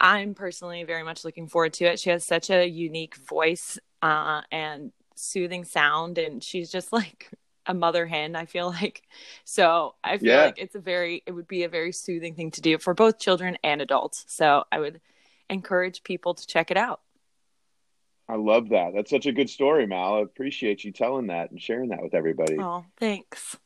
I'm 0.00 0.34
personally 0.34 0.84
very 0.84 1.02
much 1.02 1.24
looking 1.24 1.48
forward 1.48 1.72
to 1.74 1.86
it. 1.86 1.98
She 1.98 2.10
has 2.10 2.24
such 2.24 2.50
a 2.50 2.66
unique 2.66 3.16
voice 3.16 3.78
uh, 4.02 4.42
and 4.52 4.92
soothing 5.16 5.64
sound, 5.64 6.18
and 6.18 6.44
she's 6.44 6.70
just 6.70 6.92
like 6.92 7.30
a 7.66 7.74
mother 7.74 8.06
hen. 8.06 8.36
I 8.36 8.44
feel 8.44 8.68
like 8.70 9.02
so. 9.44 9.94
I 10.04 10.18
feel 10.18 10.28
yeah. 10.28 10.44
like 10.44 10.58
it's 10.58 10.74
a 10.74 10.80
very 10.80 11.22
it 11.26 11.32
would 11.32 11.48
be 11.48 11.64
a 11.64 11.68
very 11.68 11.92
soothing 11.92 12.34
thing 12.34 12.50
to 12.52 12.60
do 12.60 12.78
for 12.78 12.94
both 12.94 13.18
children 13.18 13.58
and 13.64 13.80
adults. 13.80 14.24
So 14.28 14.64
I 14.70 14.78
would 14.78 15.00
encourage 15.50 16.02
people 16.02 16.34
to 16.34 16.46
check 16.46 16.70
it 16.70 16.76
out. 16.76 17.00
I 18.28 18.36
love 18.36 18.70
that. 18.70 18.92
That's 18.94 19.10
such 19.10 19.26
a 19.26 19.32
good 19.32 19.48
story, 19.48 19.86
Mal. 19.86 20.16
I 20.16 20.20
appreciate 20.20 20.82
you 20.82 20.92
telling 20.92 21.28
that 21.28 21.50
and 21.50 21.60
sharing 21.60 21.90
that 21.90 22.02
with 22.02 22.14
everybody. 22.14 22.56
Oh, 22.58 22.84
thanks. 22.98 23.56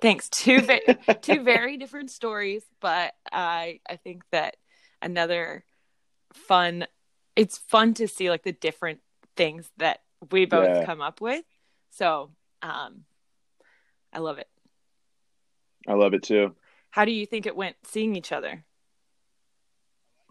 Thanks. 0.00 0.28
Two 0.28 0.60
two 1.22 1.42
very 1.42 1.76
different 1.76 2.10
stories, 2.10 2.64
but 2.80 3.14
I 3.30 3.80
I 3.88 3.96
think 3.96 4.22
that 4.32 4.56
another 5.00 5.64
fun 6.32 6.86
it's 7.36 7.58
fun 7.58 7.94
to 7.94 8.08
see 8.08 8.28
like 8.28 8.42
the 8.42 8.52
different 8.52 9.00
things 9.36 9.70
that 9.76 10.00
we 10.32 10.46
both 10.46 10.68
yeah. 10.68 10.84
come 10.84 11.00
up 11.00 11.20
with. 11.20 11.44
So, 11.90 12.30
um 12.62 13.04
I 14.12 14.18
love 14.18 14.38
it. 14.38 14.48
I 15.86 15.92
love 15.94 16.14
it 16.14 16.24
too. 16.24 16.54
How 16.90 17.04
do 17.04 17.12
you 17.12 17.24
think 17.24 17.46
it 17.46 17.54
went 17.54 17.76
seeing 17.84 18.16
each 18.16 18.32
other? 18.32 18.64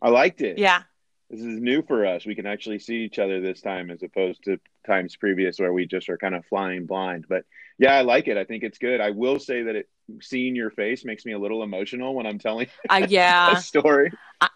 I 0.01 0.09
liked 0.09 0.41
it. 0.41 0.57
Yeah 0.57 0.83
this 1.29 1.41
is 1.41 1.59
new 1.59 1.81
for 1.81 2.05
us. 2.05 2.25
We 2.25 2.35
can 2.35 2.45
actually 2.45 2.79
see 2.79 2.97
each 2.97 3.19
other 3.19 3.41
this 3.41 3.61
time 3.61 3.91
as 3.91 4.01
opposed 4.01 4.45
to 4.45 4.59
times 4.85 5.15
previous 5.17 5.59
where 5.59 5.73
we 5.73 5.85
just 5.85 6.07
are 6.09 6.17
kind 6.17 6.33
of 6.33 6.45
flying 6.45 6.85
blind. 6.85 7.25
But 7.27 7.43
yeah, 7.77 7.93
I 7.93 8.01
like 8.01 8.27
it. 8.27 8.37
I 8.37 8.45
think 8.45 8.63
it's 8.63 8.77
good. 8.77 9.01
I 9.01 9.11
will 9.11 9.39
say 9.39 9.63
that 9.63 9.75
it 9.75 9.89
seeing 10.21 10.55
your 10.55 10.71
face 10.71 11.03
makes 11.03 11.25
me 11.25 11.33
a 11.33 11.39
little 11.39 11.63
emotional 11.63 12.15
when 12.15 12.25
I'm 12.25 12.39
telling 12.39 12.67
uh, 12.89 13.05
yeah. 13.09 13.57
a 13.57 13.61
story. 13.61 14.11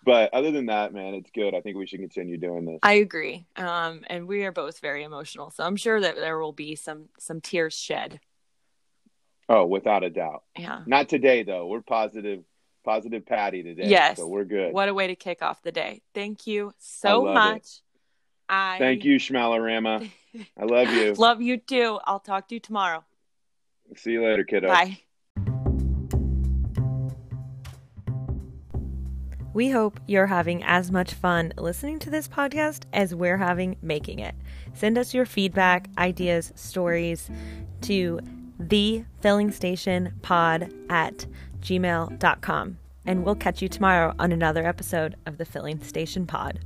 but 0.06 0.34
other 0.34 0.52
than 0.52 0.68
that, 0.68 0.94
man, 0.94 1.14
it's 1.14 1.30
good. 1.32 1.54
I 1.54 1.62
think 1.62 1.76
we 1.76 1.88
should 1.88 2.00
continue 2.00 2.38
doing 2.38 2.66
this. 2.66 2.80
I 2.84 2.94
agree. 2.94 3.46
Um, 3.58 4.06
and 4.08 4.28
we 4.28 4.46
are 4.46 4.54
both 4.54 4.80
very 4.80 5.04
emotional, 5.04 5.52
so 5.52 5.66
I'm 5.66 5.76
sure 5.76 6.00
that 6.00 6.16
there 6.16 6.40
will 6.40 6.54
be 6.54 6.76
some 6.76 7.10
some 7.20 7.42
tears 7.42 7.74
shed. 7.74 8.22
Oh, 9.50 9.66
without 9.66 10.04
a 10.04 10.10
doubt. 10.10 10.44
Yeah. 10.58 10.84
Not 10.86 11.10
today 11.10 11.44
though. 11.44 11.68
We're 11.68 11.82
positive 11.82 12.44
positive 12.84 13.26
Patty 13.26 13.64
today. 13.64 13.88
Yes. 13.88 14.18
So 14.18 14.28
we're 14.28 14.46
good. 14.46 14.74
What 14.74 14.90
a 14.90 14.94
way 14.94 15.08
to 15.08 15.16
kick 15.16 15.42
off 15.42 15.62
the 15.62 15.72
day. 15.72 16.02
Thank 16.14 16.48
you 16.48 16.74
so 16.78 17.28
I 17.28 17.34
much. 17.34 17.62
It. 17.62 17.82
I 18.50 18.78
Thank 18.80 19.06
you, 19.06 19.18
Schmallerama. 19.18 20.10
I 20.60 20.66
love 20.66 20.90
you. 20.90 21.14
love 21.18 21.42
you 21.42 21.58
too. 21.58 22.00
I'll 22.06 22.20
talk 22.20 22.50
to 22.50 22.56
you 22.56 22.60
tomorrow. 22.60 23.06
See 23.96 24.12
you 24.12 24.24
later, 24.24 24.44
kiddo. 24.44 24.68
Bye. 24.68 25.00
We 29.54 29.70
hope 29.70 30.00
you're 30.08 30.28
having 30.28 30.64
as 30.64 30.92
much 30.92 31.14
fun 31.14 31.52
listening 31.58 32.00
to 32.00 32.10
this 32.10 32.28
podcast 32.28 32.84
as 32.94 33.14
we're 33.14 33.38
having 33.38 33.76
making 33.82 34.20
it. 34.20 34.34
Send 34.74 34.98
us 34.98 35.14
your 35.14 35.26
feedback, 35.26 35.90
ideas, 35.98 36.54
stories 36.56 37.30
to 37.82 38.22
the 38.58 39.04
filling 39.20 39.52
station 39.52 40.14
pod 40.22 40.74
at 40.90 41.26
gmail.com. 41.62 42.78
And 43.06 43.26
we'll 43.26 43.36
catch 43.36 43.62
you 43.62 43.70
tomorrow 43.70 44.14
on 44.20 44.32
another 44.32 44.66
episode 44.66 45.16
of 45.26 45.38
the 45.38 45.46
Filling 45.46 45.82
Station 45.82 46.28
Pod. 46.28 46.60